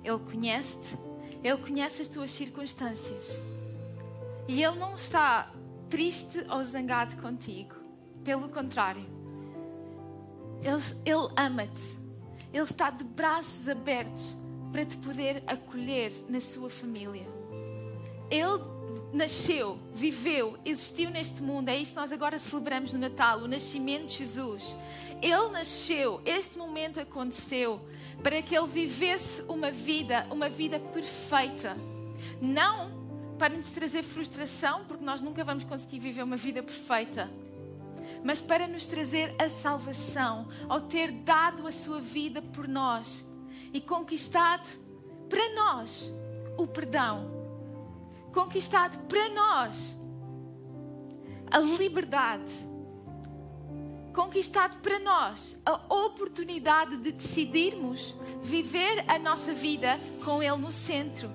Ele 0.03 0.19
conhece-te, 0.19 0.97
Ele 1.43 1.57
conhece 1.57 2.01
as 2.03 2.07
tuas 2.07 2.31
circunstâncias. 2.31 3.41
E 4.47 4.63
Ele 4.63 4.77
não 4.77 4.95
está 4.95 5.51
triste 5.89 6.45
ou 6.49 6.63
zangado 6.63 7.15
contigo. 7.17 7.75
Pelo 8.23 8.49
contrário, 8.49 9.05
Ele, 10.61 10.83
ele 11.05 11.33
ama-te. 11.35 11.99
Ele 12.53 12.63
está 12.63 12.89
de 12.89 13.03
braços 13.03 13.67
abertos 13.67 14.35
para 14.71 14.85
te 14.85 14.97
poder 14.97 15.43
acolher 15.47 16.11
na 16.27 16.39
sua 16.39 16.69
família. 16.69 17.27
Ele 18.29 18.78
nasceu, 19.13 19.79
viveu, 19.93 20.57
existiu 20.63 21.09
neste 21.09 21.41
mundo. 21.41 21.69
É 21.69 21.77
isso 21.77 21.91
que 21.91 21.99
nós 21.99 22.11
agora 22.11 22.37
celebramos 22.37 22.93
no 22.93 22.99
Natal, 22.99 23.39
o 23.39 23.47
nascimento 23.47 24.07
de 24.07 24.17
Jesus. 24.17 24.75
Ele 25.21 25.49
nasceu, 25.49 26.21
este 26.25 26.57
momento 26.57 26.99
aconteceu 26.99 27.81
para 28.23 28.41
que 28.41 28.55
ele 28.57 28.67
vivesse 28.67 29.41
uma 29.43 29.71
vida, 29.71 30.25
uma 30.31 30.49
vida 30.49 30.79
perfeita. 30.79 31.75
Não 32.41 32.99
para 33.37 33.55
nos 33.55 33.71
trazer 33.71 34.03
frustração, 34.03 34.85
porque 34.85 35.03
nós 35.03 35.21
nunca 35.21 35.43
vamos 35.43 35.63
conseguir 35.63 35.99
viver 35.99 36.23
uma 36.23 36.37
vida 36.37 36.61
perfeita. 36.61 37.29
Mas 38.23 38.41
para 38.41 38.67
nos 38.67 38.85
trazer 38.85 39.33
a 39.39 39.49
salvação, 39.49 40.47
ao 40.67 40.81
ter 40.81 41.11
dado 41.11 41.65
a 41.65 41.71
sua 41.71 42.01
vida 42.01 42.41
por 42.41 42.67
nós 42.67 43.25
e 43.73 43.79
conquistado 43.79 44.67
para 45.29 45.53
nós 45.53 46.11
o 46.57 46.67
perdão 46.67 47.38
conquistado 48.33 48.97
para 49.07 49.29
nós. 49.29 49.97
A 51.51 51.59
liberdade, 51.59 52.51
conquistado 54.13 54.77
para 54.79 54.99
nós 54.99 55.57
a 55.65 55.93
oportunidade 55.93 56.97
de 56.97 57.11
decidirmos 57.11 58.15
viver 58.41 59.03
a 59.07 59.17
nossa 59.17 59.53
vida 59.53 59.99
com 60.23 60.43
Ele 60.43 60.57
no 60.57 60.71
centro, 60.71 61.31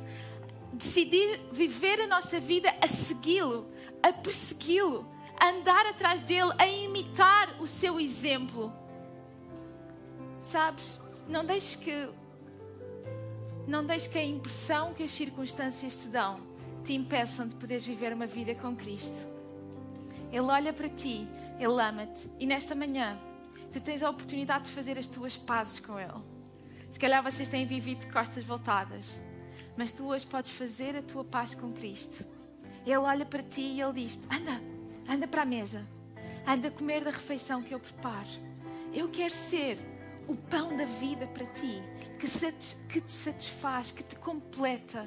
decidir 0.72 1.40
viver 1.50 2.00
a 2.00 2.06
nossa 2.06 2.38
vida 2.38 2.72
a 2.80 2.86
segui-lo, 2.86 3.68
a 4.02 4.12
persegui-lo, 4.12 5.04
a 5.40 5.48
andar 5.48 5.86
atrás 5.86 6.22
dele, 6.22 6.52
a 6.58 6.66
imitar 6.66 7.56
o 7.60 7.66
seu 7.66 7.98
exemplo. 7.98 8.72
Sabes, 10.42 11.00
não 11.26 11.44
deixes 11.44 11.74
que 11.74 12.08
não 13.66 13.84
deixes 13.84 14.06
que 14.06 14.18
a 14.18 14.24
impressão 14.24 14.92
que 14.92 15.02
as 15.02 15.10
circunstâncias 15.10 15.96
te 15.96 16.06
dão 16.06 16.53
te 16.84 16.92
impeçam 16.92 17.48
de 17.48 17.54
poderes 17.54 17.86
viver 17.86 18.12
uma 18.12 18.26
vida 18.26 18.54
com 18.54 18.76
Cristo. 18.76 19.28
Ele 20.30 20.42
olha 20.42 20.72
para 20.72 20.88
ti, 20.88 21.26
Ele 21.58 21.80
ama-te 21.80 22.28
e 22.38 22.46
nesta 22.46 22.74
manhã 22.74 23.18
tu 23.72 23.80
tens 23.80 24.02
a 24.02 24.10
oportunidade 24.10 24.64
de 24.64 24.70
fazer 24.70 24.98
as 24.98 25.08
tuas 25.08 25.36
pazes 25.36 25.80
com 25.80 25.98
Ele. 25.98 26.22
Se 26.90 26.98
calhar 26.98 27.22
vocês 27.22 27.48
têm 27.48 27.66
vivido 27.66 28.00
de 28.00 28.12
costas 28.12 28.44
voltadas, 28.44 29.20
mas 29.76 29.90
tu 29.90 30.06
hoje 30.06 30.26
podes 30.26 30.50
fazer 30.50 30.94
a 30.94 31.02
tua 31.02 31.24
paz 31.24 31.54
com 31.54 31.72
Cristo. 31.72 32.24
Ele 32.84 32.96
olha 32.98 33.24
para 33.24 33.42
ti 33.42 33.62
e 33.62 33.80
ele 33.80 34.04
diz: 34.04 34.18
Anda, 34.30 34.60
anda 35.08 35.26
para 35.26 35.42
a 35.42 35.46
mesa, 35.46 35.86
anda 36.46 36.68
a 36.68 36.70
comer 36.70 37.02
da 37.02 37.10
refeição 37.10 37.62
que 37.62 37.74
eu 37.74 37.80
preparo. 37.80 38.28
Eu 38.92 39.08
quero 39.08 39.32
ser 39.32 39.78
o 40.28 40.36
pão 40.36 40.76
da 40.76 40.84
vida 40.84 41.26
para 41.26 41.46
ti, 41.46 41.82
que, 42.20 42.28
que 42.88 43.00
te 43.00 43.12
satisfaz, 43.12 43.90
que 43.90 44.02
te 44.02 44.16
completa, 44.16 45.06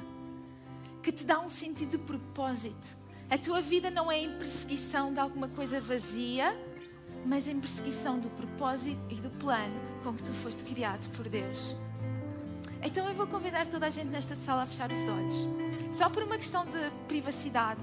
que 1.08 1.12
te 1.14 1.26
dá 1.26 1.40
um 1.40 1.48
sentido 1.48 1.92
de 1.92 1.98
propósito. 2.00 2.86
A 3.30 3.38
tua 3.38 3.62
vida 3.62 3.90
não 3.90 4.12
é 4.12 4.20
em 4.20 4.38
perseguição 4.38 5.14
de 5.14 5.22
alguma 5.22 5.48
coisa 5.48 5.80
vazia, 5.80 6.54
mas 7.26 7.48
em 7.48 7.58
perseguição 7.62 8.20
do 8.20 8.30
propósito 8.32 9.00
e 9.10 9.16
do 9.16 9.30
plano 9.40 9.80
com 10.04 10.14
que 10.14 10.22
tu 10.22 10.34
foste 10.34 10.66
criado 10.66 11.10
por 11.12 11.30
Deus. 11.30 11.74
Então 12.84 13.08
eu 13.08 13.14
vou 13.14 13.26
convidar 13.26 13.68
toda 13.68 13.86
a 13.86 13.90
gente 13.90 14.10
nesta 14.10 14.36
sala 14.36 14.64
a 14.64 14.66
fechar 14.66 14.92
os 14.92 15.00
olhos, 15.08 15.48
só 15.94 16.10
por 16.10 16.24
uma 16.24 16.36
questão 16.36 16.66
de 16.66 16.92
privacidade. 17.08 17.80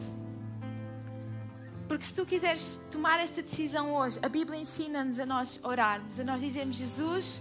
Porque 1.88 2.04
se 2.04 2.12
tu 2.12 2.26
quiseres 2.26 2.78
tomar 2.90 3.20
esta 3.20 3.40
decisão 3.40 3.94
hoje, 3.94 4.18
a 4.20 4.28
Bíblia 4.28 4.60
ensina-nos 4.60 5.18
a 5.18 5.24
nós 5.24 5.58
orarmos, 5.64 6.20
a 6.20 6.24
nós 6.24 6.42
dizemos: 6.42 6.76
Jesus, 6.76 7.40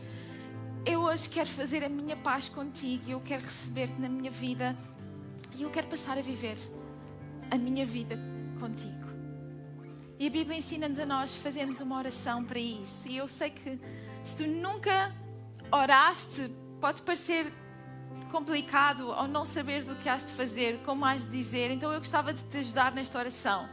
eu 0.86 1.02
hoje 1.02 1.28
quero 1.28 1.50
fazer 1.50 1.84
a 1.84 1.90
minha 1.90 2.16
paz 2.16 2.48
contigo, 2.48 3.04
eu 3.10 3.20
quero 3.20 3.44
receber-te 3.44 4.00
na 4.00 4.08
minha 4.08 4.32
vida 4.32 4.78
e 5.56 5.64
eu 5.64 5.70
quero 5.70 5.88
passar 5.88 6.18
a 6.18 6.22
viver 6.22 6.58
a 7.50 7.58
minha 7.58 7.86
vida 7.86 8.18
contigo. 8.60 9.08
E 10.20 10.28
a 10.28 10.30
Bíblia 10.30 10.58
ensina-nos 10.58 11.00
a 11.00 11.06
nós 11.06 11.36
fazermos 11.36 11.82
uma 11.82 11.98
oração 11.98 12.44
para 12.44 12.60
isso. 12.60 13.08
E 13.10 13.18
eu 13.18 13.28
sei 13.28 13.50
que 13.50 13.80
se 14.24 14.36
tu 14.38 14.48
nunca 14.48 15.14
oraste, 15.72 16.50
pode 16.80 17.02
parecer 17.02 17.52
complicado 18.32 19.08
ou 19.10 19.28
não 19.28 19.46
saberes 19.46 19.88
o 19.88 19.96
que 19.96 20.08
has 20.08 20.24
de 20.24 20.32
fazer, 20.32 20.80
como 20.84 21.06
has 21.06 21.24
de 21.24 21.32
dizer. 21.32 21.72
Então 21.72 21.92
eu 21.92 22.00
gostava 22.00 22.34
de 22.34 22.44
te 22.44 22.58
ajudar 22.58 22.92
nesta 22.92 23.20
oração. 23.20 23.68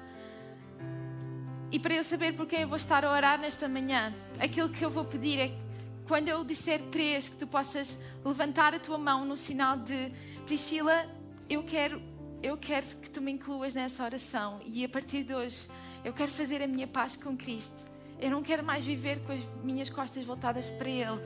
E 1.70 1.78
para 1.78 1.94
eu 1.94 2.02
saber 2.02 2.34
por 2.34 2.46
quem 2.46 2.62
eu 2.62 2.68
vou 2.68 2.76
estar 2.76 3.04
a 3.04 3.12
orar 3.12 3.38
nesta 3.38 3.68
manhã, 3.68 4.12
aquilo 4.40 4.68
que 4.68 4.84
eu 4.84 4.90
vou 4.90 5.04
pedir 5.04 5.38
é 5.38 5.48
que 5.48 5.70
quando 6.08 6.28
eu 6.28 6.42
disser 6.42 6.82
três, 6.90 7.28
que 7.28 7.36
tu 7.36 7.46
possas 7.46 7.96
levantar 8.24 8.74
a 8.74 8.80
tua 8.80 8.98
mão 8.98 9.24
no 9.24 9.36
sinal 9.36 9.76
de 9.76 10.10
Priscila, 10.44 11.06
eu 11.50 11.64
quero, 11.64 12.00
eu 12.40 12.56
quero 12.56 12.86
que 12.86 13.10
tu 13.10 13.20
me 13.20 13.32
incluas 13.32 13.74
nessa 13.74 14.04
oração. 14.04 14.60
E 14.64 14.84
a 14.84 14.88
partir 14.88 15.24
de 15.24 15.34
hoje 15.34 15.68
eu 16.04 16.12
quero 16.12 16.30
fazer 16.30 16.62
a 16.62 16.66
minha 16.68 16.86
paz 16.86 17.16
com 17.16 17.36
Cristo. 17.36 17.90
Eu 18.20 18.30
não 18.30 18.42
quero 18.42 18.62
mais 18.62 18.84
viver 18.86 19.20
com 19.24 19.32
as 19.32 19.42
minhas 19.64 19.90
costas 19.90 20.24
voltadas 20.24 20.66
para 20.78 20.88
Ele, 20.88 21.20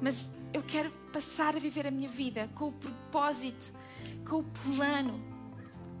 mas 0.00 0.32
eu 0.54 0.62
quero 0.62 0.90
passar 1.12 1.54
a 1.54 1.58
viver 1.58 1.86
a 1.86 1.90
minha 1.90 2.08
vida 2.08 2.48
com 2.54 2.68
o 2.68 2.72
propósito, 2.72 3.72
com 4.26 4.36
o 4.36 4.44
plano 4.74 5.20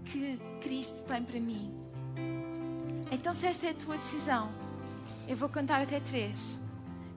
que 0.06 0.38
Cristo 0.62 1.02
tem 1.04 1.22
para 1.22 1.38
mim. 1.38 1.74
Então, 3.10 3.34
se 3.34 3.46
esta 3.46 3.66
é 3.66 3.70
a 3.70 3.74
tua 3.74 3.98
decisão, 3.98 4.50
eu 5.28 5.36
vou 5.36 5.48
contar 5.48 5.82
até 5.82 6.00
três. 6.00 6.58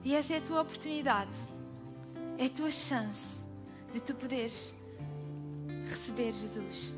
E 0.04 0.14
essa 0.14 0.34
é 0.34 0.38
a 0.38 0.40
tua 0.40 0.62
oportunidade, 0.62 1.30
é 2.36 2.46
a 2.46 2.50
tua 2.50 2.70
chance 2.70 3.38
de 3.92 4.00
tu 4.00 4.14
poderes 4.14 4.74
receber 5.90 6.32
Jesus. 6.32 6.92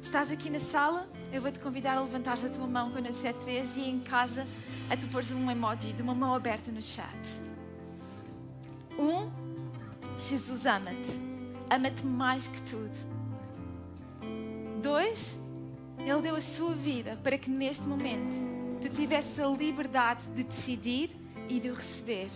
Estás 0.00 0.30
aqui 0.30 0.48
na 0.48 0.58
sala, 0.58 1.08
eu 1.32 1.42
vou 1.42 1.50
te 1.50 1.58
convidar 1.58 1.96
a 1.96 2.00
levantar 2.00 2.38
a 2.44 2.48
tua 2.48 2.66
mão 2.66 2.90
quando 2.90 3.06
eu 3.06 3.12
disser 3.12 3.34
três 3.34 3.76
e 3.76 3.80
em 3.80 4.00
casa 4.00 4.46
a 4.88 4.96
tu 4.96 5.06
pôres 5.08 5.32
um 5.32 5.50
emoji 5.50 5.92
de 5.92 6.02
uma 6.02 6.14
mão 6.14 6.34
aberta 6.34 6.70
no 6.70 6.82
chat. 6.82 7.18
Um, 8.98 9.30
Jesus 10.20 10.64
ama-te. 10.64 11.10
Ama-te 11.68 12.06
mais 12.06 12.46
que 12.46 12.62
tudo. 12.62 12.96
Dois, 14.80 15.38
Ele 15.98 16.22
deu 16.22 16.36
a 16.36 16.40
sua 16.40 16.74
vida 16.74 17.18
para 17.22 17.36
que 17.36 17.50
neste 17.50 17.86
momento 17.86 18.36
tu 18.80 18.88
tivesses 18.88 19.38
a 19.40 19.46
liberdade 19.48 20.26
de 20.28 20.44
decidir 20.44 21.10
e 21.48 21.58
de 21.58 21.70
receber. 21.70 22.30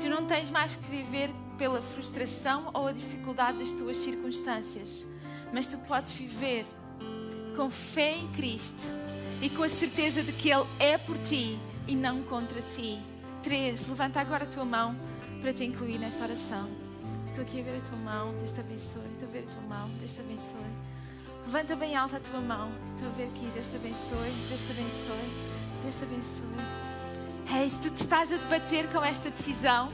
Tu 0.00 0.08
não 0.08 0.26
tens 0.26 0.50
mais 0.50 0.76
que 0.76 0.88
viver 0.88 1.30
pela 1.58 1.82
frustração 1.82 2.70
ou 2.72 2.86
a 2.86 2.92
dificuldade 2.92 3.58
das 3.58 3.72
tuas 3.72 3.96
circunstâncias, 3.96 5.06
mas 5.52 5.66
tu 5.66 5.78
podes 5.78 6.12
viver 6.12 6.66
com 7.56 7.70
fé 7.70 8.18
em 8.18 8.28
Cristo 8.32 8.94
e 9.40 9.48
com 9.48 9.62
a 9.62 9.68
certeza 9.68 10.22
de 10.22 10.32
que 10.32 10.50
Ele 10.50 10.66
é 10.78 10.98
por 10.98 11.16
ti 11.18 11.58
e 11.86 11.94
não 11.94 12.22
contra 12.22 12.60
ti. 12.62 12.98
Três, 13.42 13.88
levanta 13.88 14.20
agora 14.20 14.44
a 14.44 14.46
tua 14.46 14.64
mão 14.64 14.96
para 15.40 15.52
te 15.52 15.64
incluir 15.64 15.98
nesta 15.98 16.24
oração. 16.24 16.68
Estou 17.26 17.42
aqui 17.42 17.60
a 17.60 17.64
ver 17.64 17.78
a 17.78 17.80
tua 17.80 17.98
mão, 17.98 18.34
Deus 18.38 18.52
te 18.52 18.60
abençoe. 18.60 19.06
Estou 19.12 19.28
a 19.28 19.32
ver 19.32 19.44
a 19.44 19.52
tua 19.52 19.62
mão, 19.62 19.88
Deus 19.98 20.12
te 20.12 20.20
abençoe. 20.20 20.70
Levanta 21.44 21.76
bem 21.76 21.94
alta 21.94 22.16
a 22.16 22.20
tua 22.20 22.40
mão. 22.40 22.72
Estou 22.94 23.08
a 23.08 23.12
ver 23.12 23.28
aqui, 23.28 23.46
Deus 23.54 23.68
te 23.68 23.76
abençoe, 23.76 24.30
Deus 24.48 24.62
te 24.62 24.72
abençoe, 24.72 25.30
Deus 25.82 25.94
te 25.94 26.04
abençoe. 26.04 26.86
Hey, 27.48 27.70
se 27.70 27.78
tu 27.78 27.90
te 27.90 28.02
estás 28.02 28.32
a 28.32 28.36
debater 28.36 28.88
com 28.88 29.04
esta 29.04 29.30
decisão, 29.30 29.92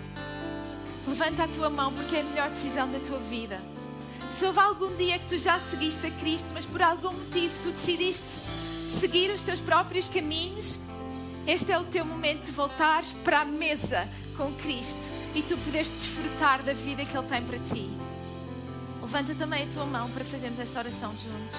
levanta 1.07 1.45
a 1.45 1.49
tua 1.49 1.69
mão 1.69 1.93
porque 1.93 2.17
é 2.17 2.21
a 2.21 2.25
melhor 2.25 2.49
decisão 2.49 2.91
da 2.91 2.99
tua 3.01 3.19
vida. 3.19 3.72
Se 4.43 4.47
houve 4.47 4.59
algum 4.59 4.97
dia 4.97 5.21
que 5.21 5.29
tu 5.29 5.39
já 5.39 5.61
seguiste 5.61 6.05
a 6.05 6.11
Cristo, 6.11 6.49
mas 6.53 6.67
por 6.67 6.83
algum 6.83 7.13
motivo 7.13 7.57
tu 7.63 7.71
decidiste 7.71 8.27
seguir 8.99 9.31
os 9.31 9.41
teus 9.41 9.61
próprios 9.61 10.09
caminhos, 10.09 10.81
este 11.47 11.71
é 11.71 11.79
o 11.79 11.85
teu 11.85 12.05
momento 12.05 12.47
de 12.47 12.51
voltar 12.51 13.05
para 13.23 13.43
a 13.43 13.45
mesa 13.45 14.09
com 14.37 14.53
Cristo 14.55 14.99
e 15.37 15.43
tu 15.43 15.57
poderes 15.59 15.93
desfrutar 15.93 16.61
da 16.65 16.73
vida 16.73 17.05
que 17.05 17.17
Ele 17.17 17.27
tem 17.29 17.41
para 17.45 17.59
ti. 17.61 17.89
Levanta 19.01 19.33
também 19.37 19.63
a 19.63 19.67
tua 19.69 19.87
mão 19.87 20.11
para 20.11 20.25
fazermos 20.25 20.59
esta 20.59 20.81
oração 20.81 21.11
juntos. 21.11 21.57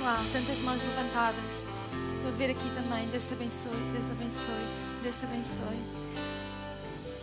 Uau, 0.00 0.16
tantas 0.32 0.60
mãos 0.60 0.82
levantadas. 0.82 1.66
Estou 2.16 2.30
a 2.30 2.34
ver 2.38 2.52
aqui 2.52 2.70
também. 2.70 3.06
Deus 3.08 3.26
te 3.26 3.34
abençoe, 3.34 3.76
Deus 3.92 4.06
te 4.06 4.12
abençoe, 4.12 4.66
Deus 5.02 5.16
te 5.18 5.24
abençoe. 5.26 5.78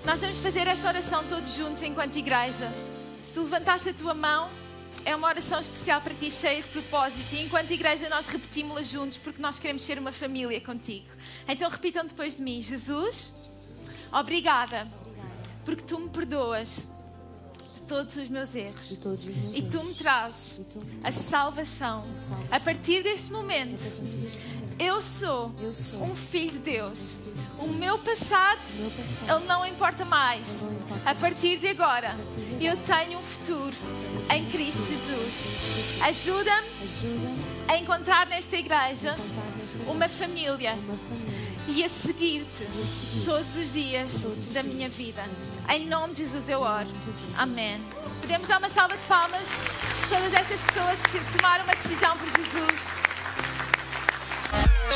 Nós 0.05 0.21
vamos 0.21 0.37
fazer 0.37 0.67
esta 0.67 0.87
oração 0.89 1.25
todos 1.27 1.55
juntos 1.55 1.81
enquanto 1.81 2.17
igreja. 2.17 2.71
Se 3.23 3.39
levantaste 3.39 3.89
a 3.89 3.93
tua 3.93 4.13
mão, 4.13 4.58
é 5.05 5.15
uma 5.15 5.27
oração 5.27 5.59
especial 5.59 6.01
para 6.01 6.13
ti, 6.13 6.31
cheia 6.31 6.61
de 6.61 6.69
propósito. 6.69 7.33
E 7.33 7.43
enquanto 7.43 7.71
igreja, 7.71 8.09
nós 8.09 8.27
repetimos-la 8.27 8.81
juntos 8.83 9.17
porque 9.17 9.41
nós 9.41 9.59
queremos 9.59 9.81
ser 9.81 9.97
uma 9.97 10.11
família 10.11 10.59
contigo. 10.61 11.07
Então 11.47 11.69
repitam 11.69 12.05
depois 12.05 12.35
de 12.35 12.41
mim: 12.41 12.61
Jesus, 12.61 13.31
obrigada, 14.11 14.87
porque 15.65 15.83
tu 15.83 15.99
me 15.99 16.09
perdoas 16.09 16.87
de 17.75 17.81
todos 17.83 18.15
os 18.15 18.29
meus 18.29 18.53
erros. 18.55 18.91
E 19.53 19.61
tu 19.61 19.83
me 19.83 19.93
trazes 19.93 20.59
a 21.03 21.11
salvação. 21.11 22.05
A 22.51 22.59
partir 22.59 23.03
deste 23.03 23.31
momento, 23.31 23.81
eu 24.79 25.01
sou 25.01 25.53
Eu 25.59 25.73
sou 25.73 26.01
um 26.03 26.15
filho 26.15 26.53
de 26.53 26.59
Deus. 26.59 27.17
O 27.59 27.67
meu 27.67 27.99
passado, 27.99 28.59
meu 28.77 28.89
passado. 28.91 29.37
ele 29.37 29.45
não 29.45 29.65
importa 29.65 30.05
mais. 30.05 30.61
Não 30.61 30.71
importa 30.71 31.09
A 31.09 31.15
partir 31.15 31.57
de 31.57 31.67
agora, 31.67 32.15
partir 32.15 32.57
de 32.57 32.65
eu 32.65 32.77
tenho 32.77 33.19
um 33.19 33.23
futuro 33.23 33.75
em 34.33 34.45
Cristo 34.49 34.81
Jesus. 34.81 35.49
Ajuda-me 36.01 36.67
a 37.67 37.77
encontrar 37.77 38.27
nesta 38.27 38.55
igreja 38.55 39.15
encontrar 39.15 39.91
uma 39.91 40.07
família 40.07 40.73
uma 40.73 40.95
família 40.95 41.39
e 41.67 41.83
a 41.83 41.89
seguir-te 41.89 42.65
seguir 42.87 43.25
todos 43.25 43.55
os 43.55 43.71
dias 43.73 44.11
Todos 44.21 44.53
da 44.53 44.63
minha 44.63 44.87
vida. 44.87 45.23
Em 45.69 45.85
nome 45.85 46.13
de 46.13 46.19
Jesus 46.19 46.47
eu 46.47 46.61
oro. 46.61 46.87
Amém. 47.37 47.81
Podemos 48.21 48.47
dar 48.47 48.57
uma 48.57 48.69
salva 48.69 48.97
de 48.97 49.07
palmas 49.07 49.47
a 50.03 50.07
todas 50.07 50.33
estas 50.33 50.61
pessoas 50.61 50.99
que 51.03 51.37
tomaram 51.37 51.65
uma 51.65 51.75
decisão 51.75 52.17
por 52.17 52.27
Jesus. 52.27 53.08